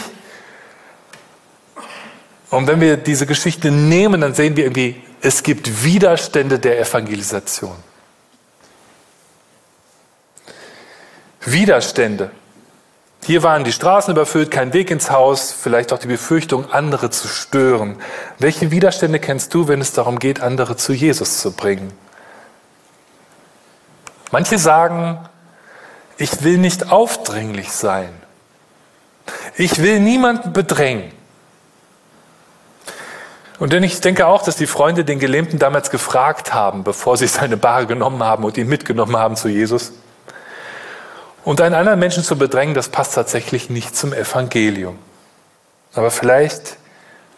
Und 2.49 2.67
wenn 2.67 2.79
wir 2.79 2.97
diese 2.97 3.25
Geschichte 3.25 3.71
nehmen, 3.71 4.21
dann 4.21 4.35
sehen 4.35 4.55
wir 4.55 4.65
irgendwie, 4.65 5.01
es 5.23 5.41
gibt 5.41 5.85
Widerstände 5.85 6.59
der 6.59 6.79
Evangelisation. 6.81 7.75
Widerstände. 11.45 12.29
Hier 13.25 13.41
waren 13.41 13.63
die 13.63 13.71
Straßen 13.71 14.11
überfüllt, 14.11 14.51
kein 14.51 14.73
Weg 14.73 14.91
ins 14.91 15.09
Haus, 15.09 15.53
vielleicht 15.53 15.93
auch 15.93 15.99
die 15.99 16.07
Befürchtung, 16.07 16.69
andere 16.71 17.09
zu 17.09 17.29
stören. 17.29 18.01
Welche 18.37 18.69
Widerstände 18.69 19.17
kennst 19.19 19.53
du, 19.53 19.69
wenn 19.69 19.79
es 19.79 19.93
darum 19.93 20.19
geht, 20.19 20.41
andere 20.41 20.75
zu 20.75 20.91
Jesus 20.91 21.39
zu 21.39 21.53
bringen? 21.53 21.93
Manche 24.29 24.57
sagen, 24.57 25.19
ich 26.17 26.43
will 26.43 26.57
nicht 26.57 26.91
aufdringlich 26.91 27.71
sein. 27.71 28.09
Ich 29.55 29.81
will 29.81 30.01
niemanden 30.01 30.51
bedrängen. 30.51 31.22
Und 33.63 33.71
denn 33.71 33.81
ich 33.81 34.01
denke 34.01 34.27
auch, 34.27 34.43
dass 34.43 34.57
die 34.57 34.67
Freunde 34.67 35.05
den 35.05 35.19
Gelähmten 35.19 35.57
damals 35.57 35.89
gefragt 35.89 36.53
haben, 36.53 36.83
bevor 36.83 37.15
sie 37.15 37.27
seine 37.29 37.55
Bahre 37.55 37.87
genommen 37.87 38.21
haben 38.21 38.43
und 38.43 38.57
ihn 38.57 38.67
mitgenommen 38.67 39.15
haben 39.15 39.37
zu 39.37 39.47
Jesus. 39.47 39.93
Und 41.45 41.61
einen 41.61 41.73
anderen 41.73 41.97
Menschen 41.97 42.25
zu 42.25 42.37
bedrängen, 42.37 42.75
das 42.75 42.89
passt 42.89 43.15
tatsächlich 43.15 43.69
nicht 43.69 43.95
zum 43.95 44.11
Evangelium. 44.11 44.99
Aber 45.93 46.11
vielleicht 46.11 46.75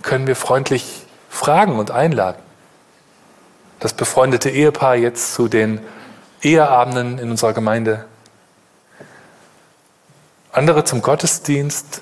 können 0.02 0.26
wir 0.26 0.36
freundlich 0.36 1.06
fragen 1.30 1.78
und 1.78 1.92
einladen. 1.92 2.42
Das 3.80 3.94
befreundete 3.94 4.50
Ehepaar 4.50 4.96
jetzt 4.96 5.36
zu 5.36 5.48
den 5.48 5.80
Eheabenden 6.42 7.20
in 7.20 7.30
unserer 7.30 7.54
Gemeinde. 7.54 8.04
Andere 10.52 10.86
zum 10.86 11.04
Gottesdienst 11.04 12.02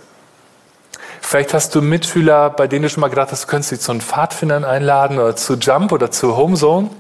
Vielleicht 1.33 1.55
hast 1.55 1.73
du 1.73 1.81
Mitschüler, 1.81 2.51
bei 2.51 2.67
denen 2.67 2.83
du 2.83 2.89
schon 2.89 3.01
mal 3.01 3.07
gedacht 3.07 3.31
hast, 3.31 3.45
du 3.45 3.47
könntest 3.47 3.71
sie 3.71 3.79
zu 3.79 3.91
den 3.91 4.01
Pfadfindern 4.01 4.63
einladen 4.63 5.17
oder 5.17 5.35
zu 5.35 5.55
Jump 5.55 5.91
oder 5.91 6.11
zu 6.11 6.37
Homezone. 6.37 6.91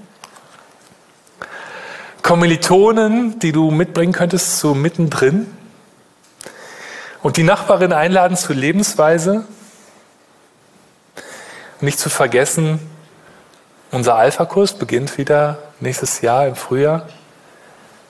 Kommilitonen, 2.23 3.37
die 3.37 3.51
du 3.51 3.69
mitbringen 3.69 4.11
könntest 4.11 4.57
zu 4.57 4.73
mittendrin. 4.73 5.55
Und 7.21 7.37
die 7.37 7.43
Nachbarin 7.43 7.93
einladen 7.93 8.35
zur 8.35 8.55
Lebensweise. 8.55 9.45
Nicht 11.79 11.99
zu 11.99 12.09
vergessen, 12.09 12.79
unser 13.91 14.15
Alpha-Kurs 14.15 14.79
beginnt 14.79 15.19
wieder 15.19 15.59
nächstes 15.79 16.21
Jahr 16.21 16.47
im 16.47 16.55
Frühjahr. 16.55 17.07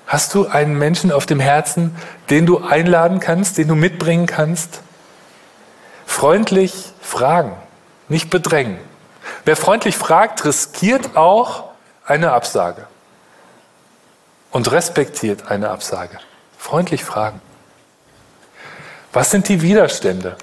Hast 0.08 0.34
du 0.36 0.48
einen 0.48 0.78
Menschen 0.80 1.12
auf 1.12 1.26
dem 1.26 1.42
Herzen, 1.42 1.94
den 2.30 2.46
du 2.46 2.60
einladen 2.60 3.20
kannst, 3.20 3.58
den 3.58 3.68
du 3.68 3.76
mitbringen 3.76 4.26
kannst? 4.26 4.84
Freundlich 6.14 6.94
fragen, 7.02 7.54
nicht 8.08 8.30
bedrängen. 8.30 8.78
Wer 9.46 9.56
freundlich 9.56 9.98
fragt, 9.98 10.46
riskiert 10.46 11.18
auch 11.18 11.72
eine 12.06 12.34
Absage 12.34 12.86
und 14.52 14.72
respektiert 14.72 15.48
eine 15.50 15.72
Absage. 15.72 16.20
Freundlich 16.56 17.04
fragen. 17.04 17.42
Was 19.12 19.32
sind 19.32 19.50
die 19.50 19.64
Widerstände? 19.64 20.38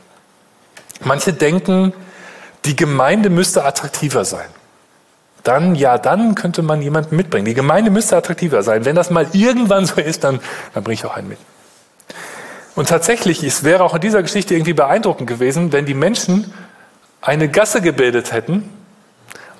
Manche 1.02 1.32
denken, 1.32 1.94
die 2.64 2.74
Gemeinde 2.74 3.30
müsste 3.30 3.64
attraktiver 3.64 4.24
sein. 4.24 4.48
Dann, 5.44 5.76
ja, 5.76 5.98
dann 5.98 6.34
könnte 6.34 6.62
man 6.62 6.82
jemanden 6.82 7.14
mitbringen. 7.14 7.46
Die 7.46 7.54
Gemeinde 7.54 7.92
müsste 7.92 8.16
attraktiver 8.16 8.64
sein. 8.64 8.84
Wenn 8.84 8.96
das 8.96 9.10
mal 9.10 9.28
irgendwann 9.32 9.86
so 9.86 10.00
ist, 10.00 10.24
dann, 10.24 10.40
dann 10.74 10.82
bringe 10.82 10.94
ich 10.94 11.04
auch 11.04 11.14
einen 11.14 11.28
mit. 11.28 11.38
Und 12.80 12.88
tatsächlich, 12.88 13.42
es 13.42 13.62
wäre 13.62 13.84
auch 13.84 13.94
in 13.96 14.00
dieser 14.00 14.22
Geschichte 14.22 14.54
irgendwie 14.54 14.72
beeindruckend 14.72 15.28
gewesen, 15.28 15.70
wenn 15.70 15.84
die 15.84 15.92
Menschen 15.92 16.50
eine 17.20 17.50
Gasse 17.50 17.82
gebildet 17.82 18.32
hätten 18.32 18.70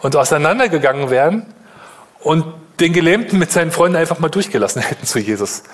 und 0.00 0.16
auseinandergegangen 0.16 1.10
wären 1.10 1.44
und 2.20 2.46
den 2.80 2.94
Gelähmten 2.94 3.38
mit 3.38 3.52
seinen 3.52 3.72
Freunden 3.72 3.96
einfach 3.96 4.20
mal 4.20 4.30
durchgelassen 4.30 4.80
hätten 4.80 5.04
zu 5.04 5.18
Jesus. 5.18 5.64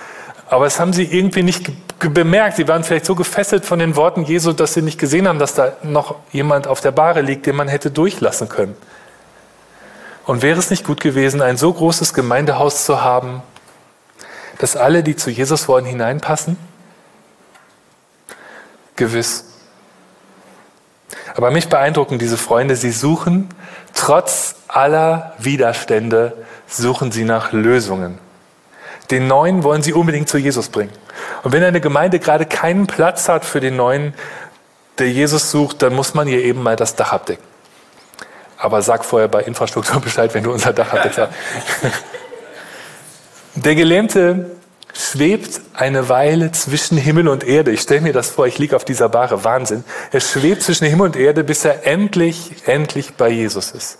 Aber 0.48 0.64
das 0.64 0.80
haben 0.80 0.92
sie 0.92 1.04
irgendwie 1.04 1.44
nicht 1.44 1.70
bemerkt. 2.00 2.56
Sie 2.56 2.66
waren 2.66 2.82
vielleicht 2.82 3.06
so 3.06 3.14
gefesselt 3.14 3.64
von 3.64 3.78
den 3.78 3.94
Worten 3.94 4.24
Jesu, 4.24 4.52
dass 4.52 4.74
sie 4.74 4.82
nicht 4.82 4.98
gesehen 4.98 5.28
haben, 5.28 5.38
dass 5.38 5.54
da 5.54 5.74
noch 5.84 6.16
jemand 6.32 6.66
auf 6.66 6.80
der 6.80 6.90
Bahre 6.90 7.20
liegt, 7.20 7.46
den 7.46 7.54
man 7.54 7.68
hätte 7.68 7.92
durchlassen 7.92 8.48
können. 8.48 8.76
Und 10.24 10.42
wäre 10.42 10.58
es 10.58 10.70
nicht 10.70 10.84
gut 10.84 10.98
gewesen, 10.98 11.42
ein 11.42 11.56
so 11.56 11.72
großes 11.72 12.12
Gemeindehaus 12.12 12.84
zu 12.84 13.02
haben, 13.02 13.40
dass 14.58 14.74
alle, 14.76 15.04
die 15.04 15.14
zu 15.14 15.30
Jesus 15.30 15.68
wollen, 15.68 15.84
hineinpassen? 15.84 16.56
Gewiss. 18.96 19.44
Aber 21.34 21.50
mich 21.50 21.68
beeindrucken 21.68 22.18
diese 22.18 22.36
Freunde, 22.36 22.76
sie 22.76 22.90
suchen, 22.90 23.48
trotz 23.94 24.56
aller 24.68 25.34
Widerstände, 25.38 26.32
suchen 26.66 27.12
sie 27.12 27.24
nach 27.24 27.52
Lösungen. 27.52 28.18
Den 29.10 29.28
Neuen 29.28 29.62
wollen 29.62 29.82
sie 29.82 29.92
unbedingt 29.92 30.28
zu 30.28 30.38
Jesus 30.38 30.68
bringen. 30.68 30.92
Und 31.42 31.52
wenn 31.52 31.62
eine 31.62 31.80
Gemeinde 31.80 32.18
gerade 32.18 32.46
keinen 32.46 32.86
Platz 32.86 33.28
hat 33.28 33.44
für 33.44 33.60
den 33.60 33.76
Neuen, 33.76 34.14
der 34.98 35.10
Jesus 35.10 35.50
sucht, 35.50 35.82
dann 35.82 35.94
muss 35.94 36.14
man 36.14 36.26
ihr 36.26 36.42
eben 36.42 36.62
mal 36.62 36.76
das 36.76 36.96
Dach 36.96 37.12
abdecken. 37.12 37.44
Aber 38.58 38.82
sag 38.82 39.04
vorher 39.04 39.28
bei 39.28 39.42
Infrastruktur 39.42 40.00
Bescheid, 40.04 40.32
wenn 40.34 40.42
du 40.42 40.52
unser 40.52 40.72
Dach 40.72 40.92
abdeckst. 40.92 41.20
Der 43.54 43.74
Gelähmte 43.74 44.55
schwebt 44.96 45.60
eine 45.74 46.08
Weile 46.08 46.52
zwischen 46.52 46.96
Himmel 46.96 47.28
und 47.28 47.44
Erde. 47.44 47.70
Ich 47.70 47.82
stelle 47.82 48.00
mir 48.00 48.12
das 48.12 48.30
vor, 48.30 48.46
ich 48.46 48.58
liege 48.58 48.74
auf 48.74 48.84
dieser 48.84 49.08
Bahre, 49.08 49.44
Wahnsinn. 49.44 49.84
Er 50.10 50.20
schwebt 50.20 50.62
zwischen 50.62 50.86
Himmel 50.86 51.06
und 51.06 51.16
Erde, 51.16 51.44
bis 51.44 51.64
er 51.64 51.86
endlich, 51.86 52.52
endlich 52.66 53.14
bei 53.14 53.28
Jesus 53.28 53.72
ist. 53.72 53.98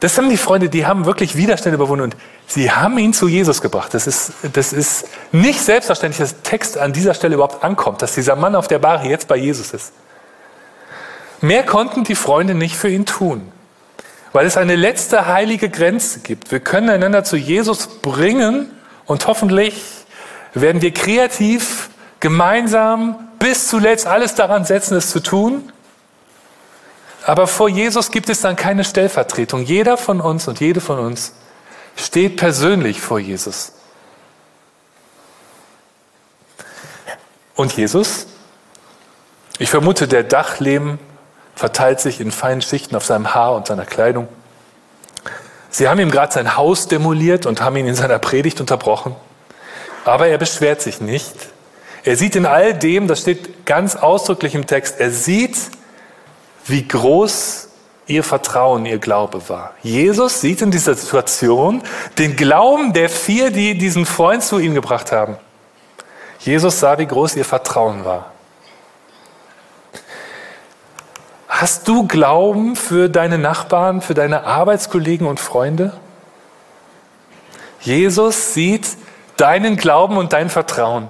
Das 0.00 0.14
sind 0.14 0.30
die 0.30 0.38
Freunde, 0.38 0.70
die 0.70 0.86
haben 0.86 1.04
wirklich 1.04 1.36
Widerstände 1.36 1.76
überwunden 1.76 2.04
und 2.04 2.16
sie 2.46 2.70
haben 2.70 2.98
ihn 2.98 3.12
zu 3.12 3.28
Jesus 3.28 3.60
gebracht. 3.60 3.92
Das 3.92 4.06
ist, 4.06 4.32
das 4.54 4.72
ist 4.72 5.06
nicht 5.30 5.60
selbstverständlich, 5.60 6.18
dass 6.18 6.40
Text 6.42 6.78
an 6.78 6.94
dieser 6.94 7.12
Stelle 7.12 7.34
überhaupt 7.34 7.62
ankommt, 7.62 8.00
dass 8.00 8.14
dieser 8.14 8.34
Mann 8.34 8.54
auf 8.54 8.66
der 8.66 8.78
Bahre 8.78 9.06
jetzt 9.06 9.28
bei 9.28 9.36
Jesus 9.36 9.72
ist. 9.72 9.92
Mehr 11.42 11.64
konnten 11.64 12.04
die 12.04 12.14
Freunde 12.14 12.54
nicht 12.54 12.76
für 12.76 12.88
ihn 12.88 13.04
tun, 13.04 13.52
weil 14.32 14.46
es 14.46 14.56
eine 14.56 14.74
letzte 14.74 15.26
heilige 15.26 15.68
Grenze 15.68 16.20
gibt. 16.20 16.50
Wir 16.50 16.60
können 16.60 16.88
einander 16.88 17.22
zu 17.22 17.36
Jesus 17.36 17.86
bringen, 17.86 18.70
und 19.10 19.26
hoffentlich 19.26 19.82
werden 20.54 20.82
wir 20.82 20.94
kreativ 20.94 21.90
gemeinsam 22.20 23.28
bis 23.40 23.66
zuletzt 23.66 24.06
alles 24.06 24.36
daran 24.36 24.64
setzen, 24.64 24.96
es 24.96 25.10
zu 25.10 25.18
tun. 25.18 25.72
Aber 27.26 27.48
vor 27.48 27.68
Jesus 27.68 28.12
gibt 28.12 28.28
es 28.28 28.40
dann 28.40 28.54
keine 28.54 28.84
Stellvertretung. 28.84 29.64
Jeder 29.64 29.96
von 29.96 30.20
uns 30.20 30.46
und 30.46 30.60
jede 30.60 30.80
von 30.80 31.00
uns 31.00 31.32
steht 31.96 32.36
persönlich 32.36 33.00
vor 33.00 33.18
Jesus. 33.18 33.72
Und 37.56 37.76
Jesus? 37.76 38.28
Ich 39.58 39.70
vermute, 39.70 40.06
der 40.06 40.22
Dachlehm 40.22 41.00
verteilt 41.56 41.98
sich 41.98 42.20
in 42.20 42.30
feinen 42.30 42.62
Schichten 42.62 42.94
auf 42.94 43.04
seinem 43.04 43.34
Haar 43.34 43.56
und 43.56 43.66
seiner 43.66 43.86
Kleidung. 43.86 44.28
Sie 45.70 45.88
haben 45.88 46.00
ihm 46.00 46.10
gerade 46.10 46.32
sein 46.32 46.56
Haus 46.56 46.88
demoliert 46.88 47.46
und 47.46 47.60
haben 47.60 47.76
ihn 47.76 47.86
in 47.86 47.94
seiner 47.94 48.18
Predigt 48.18 48.60
unterbrochen. 48.60 49.14
Aber 50.04 50.26
er 50.26 50.38
beschwert 50.38 50.82
sich 50.82 51.00
nicht. 51.00 51.34
Er 52.02 52.16
sieht 52.16 52.34
in 52.34 52.46
all 52.46 52.74
dem, 52.74 53.06
das 53.06 53.20
steht 53.20 53.66
ganz 53.66 53.96
ausdrücklich 53.96 54.54
im 54.54 54.66
Text, 54.66 54.98
er 54.98 55.10
sieht, 55.10 55.56
wie 56.66 56.86
groß 56.86 57.68
ihr 58.06 58.24
Vertrauen, 58.24 58.86
ihr 58.86 58.98
Glaube 58.98 59.48
war. 59.48 59.74
Jesus 59.82 60.40
sieht 60.40 60.62
in 60.62 60.70
dieser 60.70 60.94
Situation 60.94 61.82
den 62.18 62.36
Glauben 62.36 62.92
der 62.92 63.08
vier, 63.08 63.50
die 63.50 63.76
diesen 63.76 64.06
Freund 64.06 64.42
zu 64.42 64.58
ihm 64.58 64.74
gebracht 64.74 65.12
haben. 65.12 65.36
Jesus 66.40 66.80
sah, 66.80 66.98
wie 66.98 67.06
groß 67.06 67.36
ihr 67.36 67.44
Vertrauen 67.44 68.04
war. 68.04 68.32
Hast 71.60 71.88
du 71.88 72.06
Glauben 72.06 72.74
für 72.74 73.10
deine 73.10 73.36
Nachbarn, 73.36 74.00
für 74.00 74.14
deine 74.14 74.44
Arbeitskollegen 74.44 75.26
und 75.26 75.38
Freunde? 75.40 75.92
Jesus 77.82 78.54
sieht 78.54 78.88
deinen 79.36 79.76
Glauben 79.76 80.16
und 80.16 80.32
dein 80.32 80.48
Vertrauen. 80.48 81.08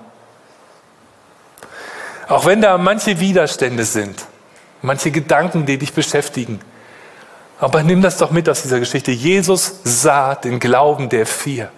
Auch 2.26 2.46
wenn 2.46 2.60
da 2.60 2.78
manche 2.78 3.20
Widerstände 3.20 3.84
sind. 3.84 4.26
manche 4.82 5.12
Gedanken, 5.12 5.66
die 5.66 5.78
dich 5.78 5.92
beschäftigen. 5.92 6.60
Aber 7.60 7.84
nimm 7.84 8.02
das 8.02 8.16
doch 8.16 8.32
mit 8.32 8.48
aus 8.48 8.62
dieser 8.62 8.80
Geschichte. 8.80 9.12
Jesus 9.12 9.78
sah 9.84 10.34
den 10.34 10.58
Glauben 10.58 11.10
der 11.10 11.26
vier. 11.26 11.70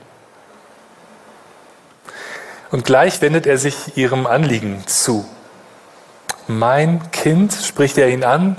Und 2.71 2.87
gleich 2.87 3.21
wendet 3.21 3.47
er 3.47 3.59
sich 3.59 3.99
ihrem 3.99 4.27
Anliegen 4.27 4.83
zu. 4.87 5.27
Mein 6.59 7.11
Kind, 7.11 7.53
spricht 7.53 7.99
er 7.99 8.09
ihn 8.09 8.25
an. 8.25 8.57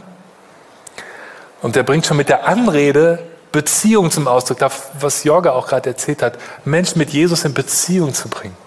Und 1.61 1.75
er 1.77 1.83
bringt 1.83 2.05
schon 2.05 2.17
mit 2.17 2.29
der 2.29 2.47
Anrede 2.47 3.19
Beziehung 3.51 4.09
zum 4.11 4.27
Ausdruck, 4.27 4.59
was 4.99 5.23
Jorge 5.23 5.53
auch 5.53 5.67
gerade 5.67 5.91
erzählt 5.91 6.21
hat, 6.21 6.37
Menschen 6.65 6.97
mit 6.97 7.11
Jesus 7.11 7.45
in 7.45 7.53
Beziehung 7.53 8.13
zu 8.13 8.27
bringen. 8.27 8.57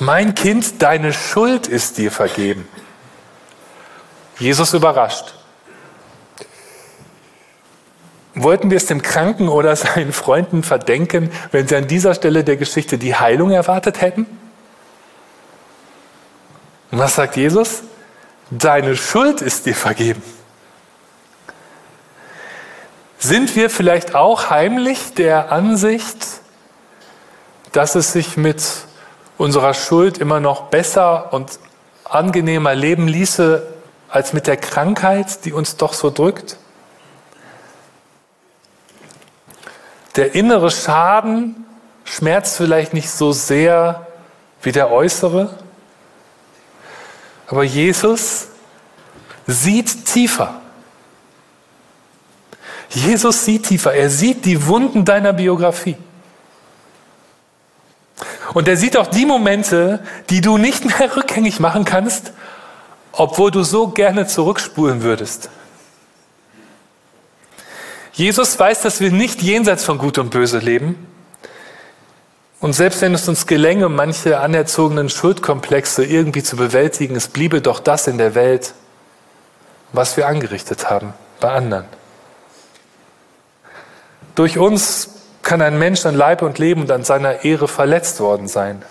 Mein 0.00 0.34
Kind, 0.34 0.82
deine 0.82 1.12
Schuld 1.12 1.68
ist 1.68 1.98
dir 1.98 2.10
vergeben. 2.10 2.68
Jesus 4.38 4.74
überrascht. 4.74 5.34
Wollten 8.34 8.70
wir 8.70 8.76
es 8.76 8.86
dem 8.86 9.02
Kranken 9.02 9.48
oder 9.48 9.76
seinen 9.76 10.12
Freunden 10.12 10.64
verdenken, 10.64 11.30
wenn 11.52 11.68
sie 11.68 11.76
an 11.76 11.86
dieser 11.86 12.14
Stelle 12.14 12.42
der 12.42 12.56
Geschichte 12.56 12.98
die 12.98 13.14
Heilung 13.14 13.52
erwartet 13.52 14.00
hätten? 14.00 14.26
Und 16.94 17.00
was 17.00 17.16
sagt 17.16 17.34
Jesus? 17.34 17.82
Deine 18.52 18.94
Schuld 18.94 19.42
ist 19.42 19.66
dir 19.66 19.74
vergeben. 19.74 20.22
Sind 23.18 23.56
wir 23.56 23.68
vielleicht 23.68 24.14
auch 24.14 24.48
heimlich 24.48 25.12
der 25.12 25.50
Ansicht, 25.50 26.24
dass 27.72 27.96
es 27.96 28.12
sich 28.12 28.36
mit 28.36 28.62
unserer 29.38 29.74
Schuld 29.74 30.18
immer 30.18 30.38
noch 30.38 30.66
besser 30.66 31.32
und 31.32 31.58
angenehmer 32.04 32.76
leben 32.76 33.08
ließe 33.08 33.66
als 34.08 34.32
mit 34.32 34.46
der 34.46 34.56
Krankheit, 34.56 35.44
die 35.44 35.52
uns 35.52 35.74
doch 35.74 35.94
so 35.94 36.10
drückt? 36.10 36.58
Der 40.14 40.36
innere 40.36 40.70
Schaden 40.70 41.66
schmerzt 42.04 42.56
vielleicht 42.56 42.94
nicht 42.94 43.10
so 43.10 43.32
sehr 43.32 44.06
wie 44.62 44.70
der 44.70 44.92
äußere, 44.92 45.58
aber 47.46 47.64
Jesus 47.64 48.48
sieht 49.46 50.06
tiefer. 50.06 50.60
Jesus 52.88 53.44
sieht 53.44 53.66
tiefer. 53.66 53.92
Er 53.92 54.08
sieht 54.08 54.44
die 54.44 54.66
Wunden 54.66 55.04
deiner 55.04 55.32
Biografie. 55.32 55.96
Und 58.52 58.68
er 58.68 58.76
sieht 58.76 58.96
auch 58.96 59.08
die 59.08 59.26
Momente, 59.26 60.04
die 60.30 60.40
du 60.40 60.58
nicht 60.58 60.84
mehr 60.84 61.16
rückgängig 61.16 61.60
machen 61.60 61.84
kannst, 61.84 62.32
obwohl 63.12 63.50
du 63.50 63.62
so 63.62 63.88
gerne 63.88 64.26
zurückspulen 64.26 65.02
würdest. 65.02 65.50
Jesus 68.12 68.58
weiß, 68.58 68.82
dass 68.82 69.00
wir 69.00 69.10
nicht 69.10 69.42
jenseits 69.42 69.84
von 69.84 69.98
Gut 69.98 70.18
und 70.18 70.30
Böse 70.30 70.58
leben. 70.58 71.13
Und 72.64 72.72
selbst 72.72 73.02
wenn 73.02 73.12
es 73.12 73.28
uns 73.28 73.46
gelänge, 73.46 73.90
manche 73.90 74.40
anerzogenen 74.40 75.10
Schuldkomplexe 75.10 76.02
irgendwie 76.02 76.42
zu 76.42 76.56
bewältigen, 76.56 77.14
es 77.14 77.28
bliebe 77.28 77.60
doch 77.60 77.78
das 77.78 78.06
in 78.06 78.16
der 78.16 78.34
Welt, 78.34 78.72
was 79.92 80.16
wir 80.16 80.26
angerichtet 80.26 80.88
haben 80.88 81.12
bei 81.40 81.52
anderen. 81.52 81.84
Durch 84.34 84.56
uns 84.56 85.10
kann 85.42 85.60
ein 85.60 85.78
Mensch 85.78 86.06
an 86.06 86.14
Leib 86.14 86.40
und 86.40 86.58
Leben 86.58 86.80
und 86.80 86.90
an 86.90 87.04
seiner 87.04 87.44
Ehre 87.44 87.68
verletzt 87.68 88.18
worden 88.20 88.48
sein. 88.48 88.82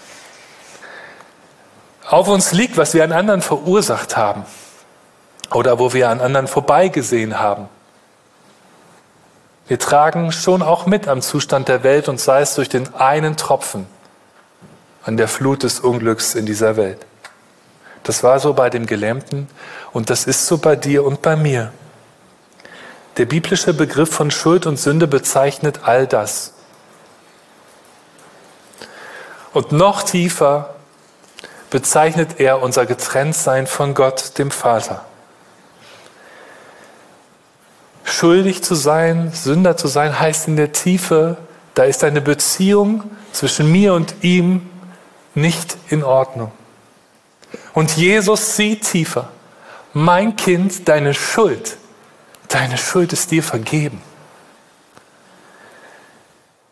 Auf 2.08 2.28
uns 2.28 2.52
liegt, 2.52 2.78
was 2.78 2.94
wir 2.94 3.04
an 3.04 3.12
anderen 3.12 3.42
verursacht 3.42 4.16
haben 4.16 4.46
oder 5.52 5.80
wo 5.80 5.94
wir 5.94 6.12
an 6.12 6.22
anderen 6.22 6.46
vorbeigesehen 6.46 7.40
haben. 7.40 7.70
Wir 9.68 9.80
tragen 9.80 10.32
schon 10.32 10.62
auch 10.62 10.86
mit 10.86 11.08
am 11.08 11.22
Zustand 11.22 11.68
der 11.70 11.84
Welt 11.84 12.10
und 12.10 12.20
sei 12.20 12.42
es 12.42 12.56
durch 12.56 12.70
den 12.70 12.94
einen 12.96 13.38
Tropfen 13.38 13.88
an 15.04 15.18
der 15.18 15.28
Flut 15.28 15.64
des 15.64 15.80
Unglücks 15.80 16.36
in 16.36 16.46
dieser 16.46 16.76
Welt. 16.76 17.06
Das 18.04 18.24
war 18.24 18.40
so 18.40 18.54
bei 18.54 18.70
dem 18.70 18.86
Gelähmten 18.86 19.48
und 19.94 20.10
das 20.10 20.26
ist 20.26 20.48
so 20.48 20.58
bei 20.58 20.76
dir 20.76 21.06
und 21.06 21.22
bei 21.22 21.36
mir. 21.36 21.72
Der 23.18 23.26
biblische 23.26 23.74
Begriff 23.74 24.10
von 24.10 24.32
Schuld 24.32 24.66
und 24.66 24.78
Sünde 24.78 25.08
bezeichnet 25.08 25.82
all 25.84 26.08
das. 26.08 26.54
Und 29.54 29.72
noch 29.72 30.04
tiefer 30.04 30.74
bezeichnet 31.70 32.40
er 32.40 32.62
unser 32.62 32.86
Getrenntsein 32.86 33.68
von 33.68 33.94
Gott, 33.94 34.38
dem 34.38 34.52
Vater. 34.52 35.06
Schuldig 38.14 38.64
zu 38.64 38.76
sein, 38.76 39.32
Sünder 39.34 39.78
zu 39.78 39.88
sein, 39.88 40.20
heißt 40.20 40.48
in 40.48 40.56
der 40.56 40.72
Tiefe, 40.72 41.38
da 41.74 41.84
ist 41.84 42.04
eine 42.04 42.22
Beziehung 42.22 43.04
zwischen 43.32 43.72
mir 43.72 43.94
und 43.94 44.16
ihm 44.22 44.70
nicht 45.36 45.78
in 45.90 46.04
Ordnung. 46.04 46.52
Und 47.74 47.98
Jesus 47.98 48.56
sieht 48.56 48.84
tiefer. 48.84 49.30
Mein 49.94 50.36
Kind, 50.36 50.88
deine 50.88 51.14
Schuld 51.14 51.78
Deine 52.54 52.78
Schuld 52.78 53.14
ist 53.14 53.32
dir 53.32 53.42
vergeben. 53.42 54.00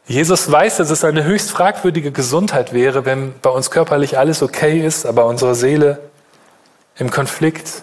Jesus 0.05 0.51
weiß, 0.51 0.77
dass 0.77 0.91
es 0.91 1.03
eine 1.03 1.23
höchst 1.23 1.49
fragwürdige 1.49 2.11
Gesundheit 2.11 2.71
wäre, 2.71 3.05
wenn 3.05 3.33
bei 3.41 3.49
uns 3.49 3.71
körperlich 3.71 4.19
alles 4.19 4.43
okay 4.43 4.85
ist, 4.85 5.07
aber 5.07 5.25
unsere 5.25 5.55
Seele 5.55 5.99
im 6.97 7.09
Konflikt 7.09 7.81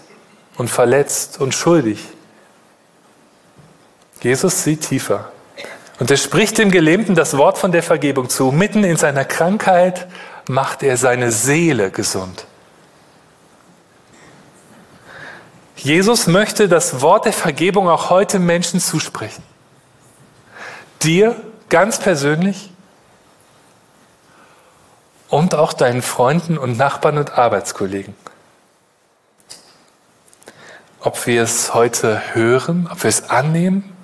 und 0.57 0.71
verletzt 0.71 1.41
und 1.41 1.55
schuldig. 1.55 1.99
Jesus 4.21 4.65
sieht 4.65 4.83
tiefer. 4.83 5.31
Und 5.99 6.11
er 6.11 6.17
spricht 6.17 6.59
dem 6.59 6.71
Gelähmten 6.71 7.15
das 7.15 7.37
Wort 7.37 7.59
von 7.59 7.73
der 7.73 7.83
Vergebung 7.83 8.29
zu. 8.29 8.53
Mitten 8.53 8.85
in 8.85 8.97
seiner 8.97 9.25
Krankheit 9.25 10.07
macht 10.49 10.83
er 10.83 10.97
seine 10.97 11.33
Seele 11.33 11.91
gesund. 11.91 12.47
Jesus 15.77 16.27
möchte 16.27 16.69
das 16.69 17.01
Wort 17.01 17.25
der 17.25 17.33
Vergebung 17.33 17.89
auch 17.89 18.11
heute 18.11 18.39
Menschen 18.39 18.81
zusprechen. 18.81 19.43
Dir 21.03 21.37
ganz 21.69 21.99
persönlich 21.99 22.73
und 25.29 25.55
auch 25.55 25.73
deinen 25.73 26.03
Freunden 26.03 26.59
und 26.59 26.77
Nachbarn 26.77 27.19
und 27.19 27.39
Arbeitskollegen. 27.39 28.15
Ob 31.01 31.27
wir 31.27 31.43
es 31.43 31.75
heute 31.75 32.35
hören, 32.35 32.89
ob 32.91 33.05
wir 33.05 33.09
es 33.09 33.31
annehmen, 33.31 33.97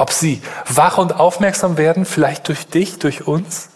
ob 0.00 0.12
sie 0.12 0.40
wach 0.66 0.96
und 0.96 1.14
aufmerksam 1.14 1.76
werden, 1.76 2.06
vielleicht 2.06 2.48
durch 2.48 2.66
dich, 2.66 2.98
durch 2.98 3.26
uns. 3.26 3.68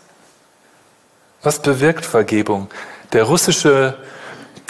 Was 1.42 1.60
bewirkt 1.60 2.06
Vergebung? 2.06 2.68
Der 3.12 3.24
russische 3.24 3.98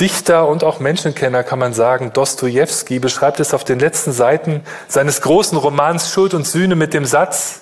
Dichter 0.01 0.49
und 0.49 0.65
auch 0.65 0.81
Menschenkenner 0.81 1.45
kann 1.45 1.61
man 1.61 1.73
sagen, 1.73 2.13
Dostoevsky 2.13 2.99
beschreibt 2.99 3.39
es 3.39 3.55
auf 3.55 3.63
den 3.63 3.79
letzten 3.79 4.11
Seiten 4.11 4.65
seines 4.89 5.21
großen 5.21 5.57
Romans 5.57 6.11
Schuld 6.11 6.35
und 6.35 6.45
Sühne 6.45 6.75
mit 6.75 6.93
dem 6.93 7.05
Satz, 7.05 7.61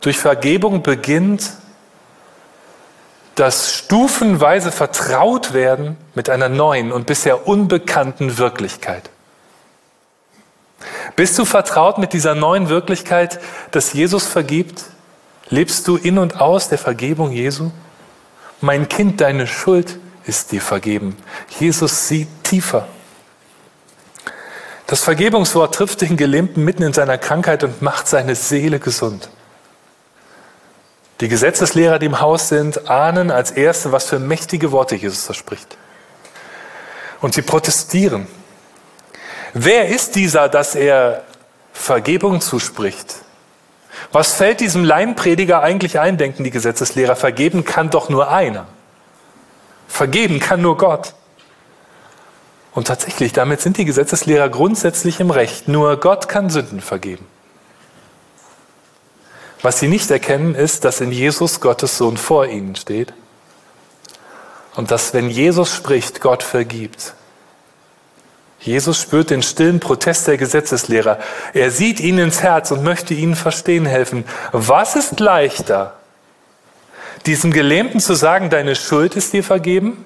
durch 0.00 0.16
Vergebung 0.16 0.82
beginnt 0.82 1.50
das 3.34 3.74
stufenweise 3.74 4.70
Vertrautwerden 4.70 5.96
mit 6.14 6.30
einer 6.30 6.48
neuen 6.48 6.92
und 6.92 7.06
bisher 7.06 7.48
unbekannten 7.48 8.38
Wirklichkeit. 8.38 9.10
Bist 11.16 11.38
du 11.38 11.44
vertraut 11.44 11.98
mit 11.98 12.12
dieser 12.12 12.34
neuen 12.34 12.68
Wirklichkeit, 12.68 13.40
dass 13.70 13.92
Jesus 13.92 14.26
vergibt? 14.26 14.84
Lebst 15.48 15.86
du 15.88 15.96
in 15.96 16.18
und 16.18 16.40
aus 16.40 16.68
der 16.68 16.78
Vergebung 16.78 17.32
Jesu? 17.32 17.70
Mein 18.60 18.88
Kind, 18.88 19.20
deine 19.20 19.46
Schuld 19.46 19.98
ist 20.26 20.52
dir 20.52 20.60
vergeben. 20.60 21.16
Jesus 21.58 22.08
sieht 22.08 22.28
tiefer. 22.44 22.86
Das 24.86 25.02
Vergebungswort 25.02 25.74
trifft 25.74 26.00
den 26.00 26.16
Gelähmten 26.16 26.64
mitten 26.64 26.82
in 26.82 26.92
seiner 26.92 27.18
Krankheit 27.18 27.62
und 27.64 27.80
macht 27.80 28.08
seine 28.08 28.34
Seele 28.34 28.80
gesund. 28.80 29.28
Die 31.20 31.28
Gesetzeslehrer, 31.28 31.98
die 31.98 32.06
im 32.06 32.20
Haus 32.20 32.48
sind, 32.48 32.88
ahnen 32.88 33.30
als 33.30 33.50
Erste, 33.50 33.92
was 33.92 34.06
für 34.06 34.18
mächtige 34.18 34.72
Worte 34.72 34.96
Jesus 34.96 35.24
verspricht. 35.24 35.76
Und 37.20 37.34
sie 37.34 37.42
protestieren. 37.42 38.26
Wer 39.54 39.88
ist 39.88 40.14
dieser, 40.14 40.48
dass 40.48 40.74
er 40.74 41.24
Vergebung 41.72 42.40
zuspricht? 42.40 43.16
Was 44.12 44.32
fällt 44.34 44.60
diesem 44.60 44.84
Laienprediger 44.84 45.62
eigentlich 45.62 45.98
ein, 45.98 46.16
denken 46.18 46.44
die 46.44 46.50
Gesetzeslehrer? 46.50 47.16
Vergeben 47.16 47.64
kann 47.64 47.90
doch 47.90 48.08
nur 48.08 48.30
einer. 48.30 48.66
Vergeben 49.88 50.40
kann 50.40 50.62
nur 50.62 50.76
Gott. 50.76 51.14
Und 52.72 52.86
tatsächlich, 52.86 53.32
damit 53.32 53.60
sind 53.60 53.76
die 53.76 53.84
Gesetzeslehrer 53.84 54.48
grundsätzlich 54.48 55.20
im 55.20 55.30
Recht. 55.30 55.68
Nur 55.68 55.98
Gott 55.98 56.28
kann 56.28 56.50
Sünden 56.50 56.80
vergeben. 56.80 57.26
Was 59.62 59.80
sie 59.80 59.88
nicht 59.88 60.10
erkennen, 60.10 60.54
ist, 60.54 60.84
dass 60.84 61.00
in 61.00 61.12
Jesus 61.12 61.60
Gottes 61.60 61.98
Sohn 61.98 62.16
vor 62.16 62.46
ihnen 62.46 62.76
steht 62.76 63.12
und 64.74 64.90
dass, 64.90 65.12
wenn 65.12 65.28
Jesus 65.28 65.74
spricht, 65.74 66.20
Gott 66.20 66.42
vergibt. 66.42 67.14
Jesus 68.60 69.00
spürt 69.00 69.30
den 69.30 69.42
stillen 69.42 69.80
Protest 69.80 70.26
der 70.26 70.36
Gesetzeslehrer. 70.36 71.18
Er 71.54 71.70
sieht 71.70 71.98
ihnen 71.98 72.18
ins 72.18 72.42
Herz 72.42 72.70
und 72.70 72.84
möchte 72.84 73.14
ihnen 73.14 73.34
verstehen 73.34 73.86
helfen. 73.86 74.24
Was 74.52 74.96
ist 74.96 75.18
leichter? 75.18 75.94
Diesem 77.24 77.52
Gelähmten 77.52 78.00
zu 78.00 78.14
sagen, 78.14 78.50
deine 78.50 78.76
Schuld 78.76 79.16
ist 79.16 79.32
dir 79.32 79.42
vergeben? 79.42 80.04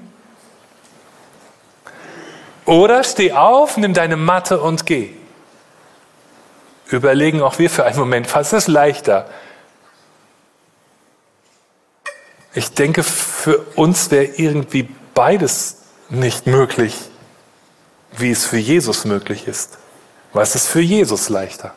Oder 2.65 3.03
steh 3.03 3.33
auf, 3.33 3.77
nimm 3.77 3.93
deine 3.93 4.17
Matte 4.17 4.61
und 4.61 4.87
geh. 4.87 5.11
Überlegen 6.87 7.43
auch 7.43 7.59
wir 7.59 7.71
für 7.71 7.85
einen 7.85 7.99
Moment, 7.99 8.33
was 8.35 8.53
ist 8.53 8.69
leichter? 8.69 9.29
Ich 12.55 12.73
denke, 12.73 13.03
für 13.03 13.59
uns 13.75 14.13
wäre 14.13 14.25
irgendwie 14.25 14.89
beides 15.13 15.79
nicht 16.09 16.47
möglich 16.47 16.95
wie 18.17 18.31
es 18.31 18.45
für 18.45 18.59
Jesus 18.59 19.05
möglich 19.05 19.47
ist. 19.47 19.79
Was 20.33 20.55
ist 20.55 20.67
für 20.67 20.81
Jesus 20.81 21.29
leichter? 21.29 21.75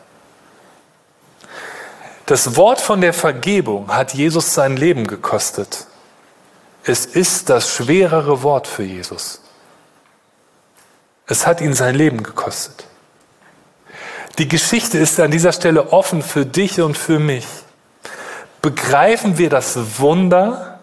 Das 2.26 2.56
Wort 2.56 2.80
von 2.80 3.00
der 3.00 3.14
Vergebung 3.14 3.94
hat 3.94 4.12
Jesus 4.12 4.52
sein 4.52 4.76
Leben 4.76 5.06
gekostet. 5.06 5.86
Es 6.84 7.06
ist 7.06 7.48
das 7.48 7.72
schwerere 7.72 8.42
Wort 8.42 8.66
für 8.66 8.82
Jesus. 8.82 9.40
Es 11.26 11.46
hat 11.46 11.60
ihn 11.60 11.74
sein 11.74 11.94
Leben 11.94 12.22
gekostet. 12.22 12.84
Die 14.38 14.48
Geschichte 14.48 14.98
ist 14.98 15.18
an 15.20 15.30
dieser 15.30 15.52
Stelle 15.52 15.92
offen 15.92 16.22
für 16.22 16.46
dich 16.46 16.80
und 16.80 16.96
für 16.96 17.18
mich. 17.18 17.46
Begreifen 18.62 19.38
wir 19.38 19.50
das 19.50 19.98
Wunder, 19.98 20.80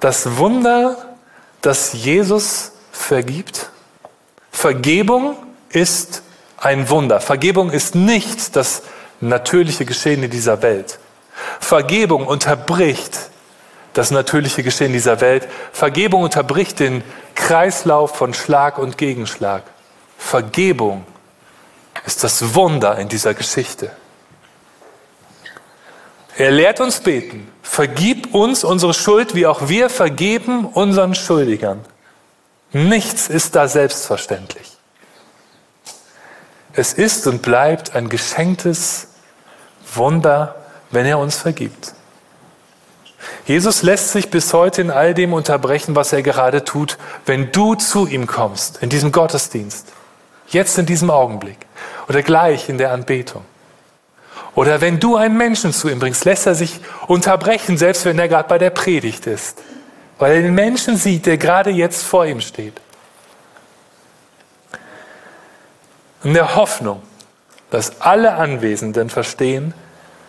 das 0.00 0.36
Wunder, 0.36 1.16
dass 1.62 1.92
Jesus 1.92 2.72
vergibt? 2.92 3.67
Vergebung 4.58 5.36
ist 5.68 6.24
ein 6.56 6.90
Wunder. 6.90 7.20
Vergebung 7.20 7.70
ist 7.70 7.94
nicht 7.94 8.56
das 8.56 8.82
natürliche 9.20 9.84
Geschehen 9.84 10.24
in 10.24 10.32
dieser 10.32 10.62
Welt. 10.62 10.98
Vergebung 11.60 12.26
unterbricht 12.26 13.30
das 13.92 14.10
natürliche 14.10 14.64
Geschehen 14.64 14.92
dieser 14.92 15.20
Welt. 15.20 15.46
Vergebung 15.70 16.22
unterbricht 16.24 16.80
den 16.80 17.04
Kreislauf 17.36 18.16
von 18.16 18.34
Schlag 18.34 18.78
und 18.78 18.98
Gegenschlag. 18.98 19.62
Vergebung 20.18 21.06
ist 22.04 22.24
das 22.24 22.56
Wunder 22.56 22.98
in 22.98 23.08
dieser 23.08 23.34
Geschichte. 23.34 23.92
Er 26.36 26.50
lehrt 26.50 26.80
uns 26.80 26.98
beten. 26.98 27.46
Vergib 27.62 28.34
uns 28.34 28.64
unsere 28.64 28.92
Schuld, 28.92 29.36
wie 29.36 29.46
auch 29.46 29.68
wir 29.68 29.88
vergeben 29.88 30.64
unseren 30.64 31.14
Schuldigern. 31.14 31.84
Nichts 32.72 33.28
ist 33.28 33.54
da 33.54 33.66
selbstverständlich. 33.66 34.76
Es 36.74 36.92
ist 36.92 37.26
und 37.26 37.42
bleibt 37.42 37.94
ein 37.96 38.08
geschenktes 38.08 39.08
Wunder, 39.94 40.54
wenn 40.90 41.06
er 41.06 41.18
uns 41.18 41.36
vergibt. 41.36 41.94
Jesus 43.46 43.82
lässt 43.82 44.12
sich 44.12 44.30
bis 44.30 44.52
heute 44.52 44.82
in 44.82 44.90
all 44.90 45.14
dem 45.14 45.32
unterbrechen, 45.32 45.96
was 45.96 46.12
er 46.12 46.22
gerade 46.22 46.64
tut, 46.64 46.98
wenn 47.24 47.50
du 47.50 47.74
zu 47.74 48.06
ihm 48.06 48.26
kommst, 48.26 48.82
in 48.82 48.90
diesem 48.90 49.12
Gottesdienst, 49.12 49.88
jetzt 50.48 50.78
in 50.78 50.86
diesem 50.86 51.10
Augenblick 51.10 51.58
oder 52.08 52.22
gleich 52.22 52.68
in 52.68 52.78
der 52.78 52.92
Anbetung. 52.92 53.44
Oder 54.54 54.80
wenn 54.80 55.00
du 55.00 55.16
einen 55.16 55.36
Menschen 55.36 55.72
zu 55.72 55.88
ihm 55.88 55.98
bringst, 55.98 56.24
lässt 56.26 56.46
er 56.46 56.54
sich 56.54 56.80
unterbrechen, 57.06 57.78
selbst 57.78 58.04
wenn 58.04 58.18
er 58.18 58.28
gerade 58.28 58.48
bei 58.48 58.58
der 58.58 58.70
Predigt 58.70 59.26
ist 59.26 59.58
weil 60.18 60.36
er 60.36 60.42
den 60.42 60.54
Menschen 60.54 60.96
sieht, 60.96 61.26
der 61.26 61.38
gerade 61.38 61.70
jetzt 61.70 62.04
vor 62.04 62.26
ihm 62.26 62.40
steht. 62.40 62.80
In 66.24 66.34
der 66.34 66.56
Hoffnung, 66.56 67.02
dass 67.70 68.00
alle 68.00 68.34
Anwesenden 68.34 69.10
verstehen, 69.10 69.74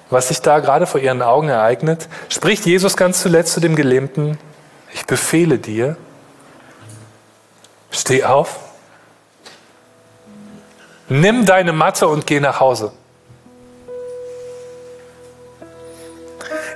was 0.09 0.27
sich 0.27 0.41
da 0.41 0.59
gerade 0.59 0.85
vor 0.85 0.99
ihren 0.99 1.21
Augen 1.21 1.49
ereignet, 1.49 2.07
spricht 2.29 2.65
Jesus 2.65 2.97
ganz 2.97 3.21
zuletzt 3.21 3.53
zu 3.53 3.59
dem 3.59 3.75
Gelähmten, 3.75 4.37
ich 4.93 5.05
befehle 5.05 5.59
dir, 5.59 5.97
steh 7.91 8.23
auf, 8.23 8.59
nimm 11.07 11.45
deine 11.45 11.73
Matte 11.73 12.07
und 12.07 12.25
geh 12.25 12.39
nach 12.39 12.59
Hause. 12.59 12.91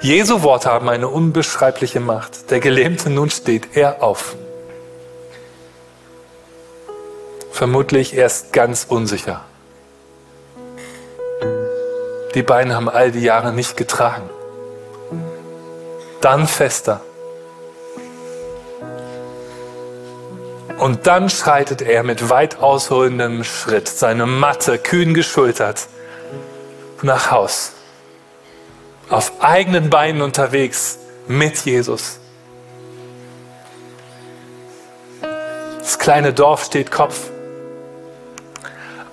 Jesu 0.03 0.43
Worte 0.43 0.69
haben 0.69 0.89
eine 0.89 1.07
unbeschreibliche 1.07 2.01
Macht. 2.01 2.51
Der 2.51 2.59
Gelähmte 2.59 3.09
nun 3.09 3.29
steht 3.29 3.77
er 3.77 4.03
auf. 4.03 4.35
Vermutlich 7.53 8.13
erst 8.13 8.51
ganz 8.51 8.85
unsicher. 8.89 9.45
Die 12.35 12.43
Beine 12.43 12.75
haben 12.75 12.89
all 12.89 13.13
die 13.13 13.21
Jahre 13.21 13.53
nicht 13.53 13.77
getragen. 13.77 14.29
Dann 16.19 16.47
fester. 16.47 16.99
Und 20.79 21.07
dann 21.07 21.29
schreitet 21.29 21.81
er 21.81 22.03
mit 22.03 22.29
weit 22.29 22.59
ausholendem 22.59 23.45
Schritt, 23.45 23.87
seine 23.87 24.25
Matte 24.25 24.79
kühn 24.79 25.13
geschultert, 25.13 25.87
nach 27.03 27.31
Haus 27.31 27.71
auf 29.09 29.41
eigenen 29.41 29.89
Beinen 29.89 30.21
unterwegs 30.21 30.99
mit 31.27 31.65
Jesus. 31.65 32.19
Das 35.79 35.99
kleine 35.99 36.33
Dorf 36.33 36.65
steht 36.65 36.91
Kopf. 36.91 37.29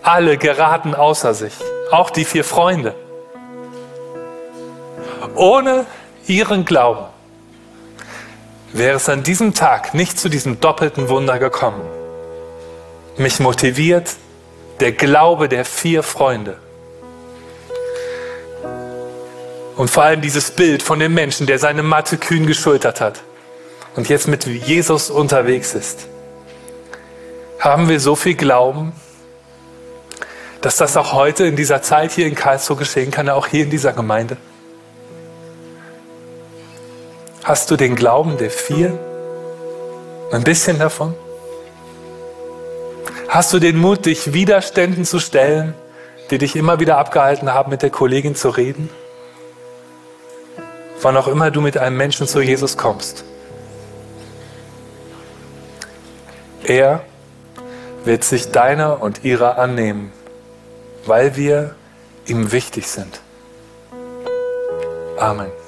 Alle 0.03 0.39
geraten 0.39 0.95
außer 0.95 1.35
sich, 1.35 1.55
auch 1.91 2.11
die 2.11 2.25
vier 2.25 2.45
Freunde. 2.45 2.95
Ohne 5.35 5.87
ihren 6.27 6.65
Glauben 6.65 7.07
wäre 8.73 8.97
es 8.97 9.09
an 9.09 9.23
diesem 9.23 9.55
Tag 9.55 9.95
nicht 9.95 10.19
zu 10.19 10.29
diesem 10.29 10.61
doppelten 10.61 11.09
Wunder 11.09 11.39
gekommen. 11.39 11.83
Mich 13.17 13.41
motiviert 13.41 14.17
der 14.81 14.93
Glaube 14.93 15.49
der 15.49 15.65
vier 15.65 16.03
Freunde. 16.03 16.57
Und 19.81 19.89
vor 19.89 20.03
allem 20.03 20.21
dieses 20.21 20.51
Bild 20.51 20.83
von 20.83 20.99
dem 20.99 21.15
Menschen, 21.15 21.47
der 21.47 21.59
seine 21.59 21.83
Matte 21.83 22.19
kühn 22.19 22.47
geschultert 22.47 23.01
hat 23.01 23.23
und 23.97 24.11
jetzt 24.11 24.29
mit 24.29 24.45
Jesus 24.45 25.09
unterwegs 25.09 25.73
ist. 25.73 26.07
Haben 27.59 27.89
wir 27.89 27.99
so 27.99 28.15
viel 28.15 28.35
Glauben, 28.35 28.93
dass 30.61 30.77
das 30.77 30.99
auch 30.99 31.15
heute 31.15 31.47
in 31.47 31.57
dieser 31.57 31.81
Zeit 31.81 32.13
hier 32.13 32.27
in 32.27 32.35
Karlsruhe 32.35 32.77
geschehen 32.77 33.11
kann, 33.11 33.31
auch 33.31 33.47
hier 33.47 33.65
in 33.65 33.71
dieser 33.71 33.95
Gemeinde? 33.95 34.37
Hast 37.43 37.71
du 37.71 37.77
den 37.77 37.97
Glauben 37.97 38.37
der 38.37 38.51
vier? 38.51 38.99
Ein 40.31 40.45
bisschen 40.45 40.79
davon? 40.79 41.15
Hast 43.29 43.51
du 43.55 43.59
den 43.59 43.79
Mut, 43.79 44.05
dich 44.05 44.35
Widerständen 44.35 45.07
zu 45.07 45.21
stellen, 45.21 45.73
die 46.31 46.37
dich 46.37 46.55
immer 46.55 46.81
wieder 46.81 46.99
abgehalten 46.99 47.55
haben, 47.55 47.71
mit 47.71 47.81
der 47.81 47.89
Kollegin 47.89 48.35
zu 48.35 48.51
reden? 48.51 48.91
Wann 51.03 51.17
auch 51.17 51.29
immer 51.29 51.51
du 51.51 51.61
mit 51.61 51.79
einem 51.79 51.97
Menschen 51.97 52.27
zu 52.27 52.41
Jesus 52.41 52.77
kommst. 52.77 53.25
Er 56.65 57.03
wird 58.05 58.25
sich 58.25 58.51
deiner 58.51 59.03
und 59.03 59.25
ihrer 59.25 59.59
annehmen, 59.59 60.13
weil 61.07 61.37
wir 61.37 61.75
ihm 62.27 62.53
wichtig 62.53 62.87
sind. 62.87 63.21
Amen. 65.19 65.60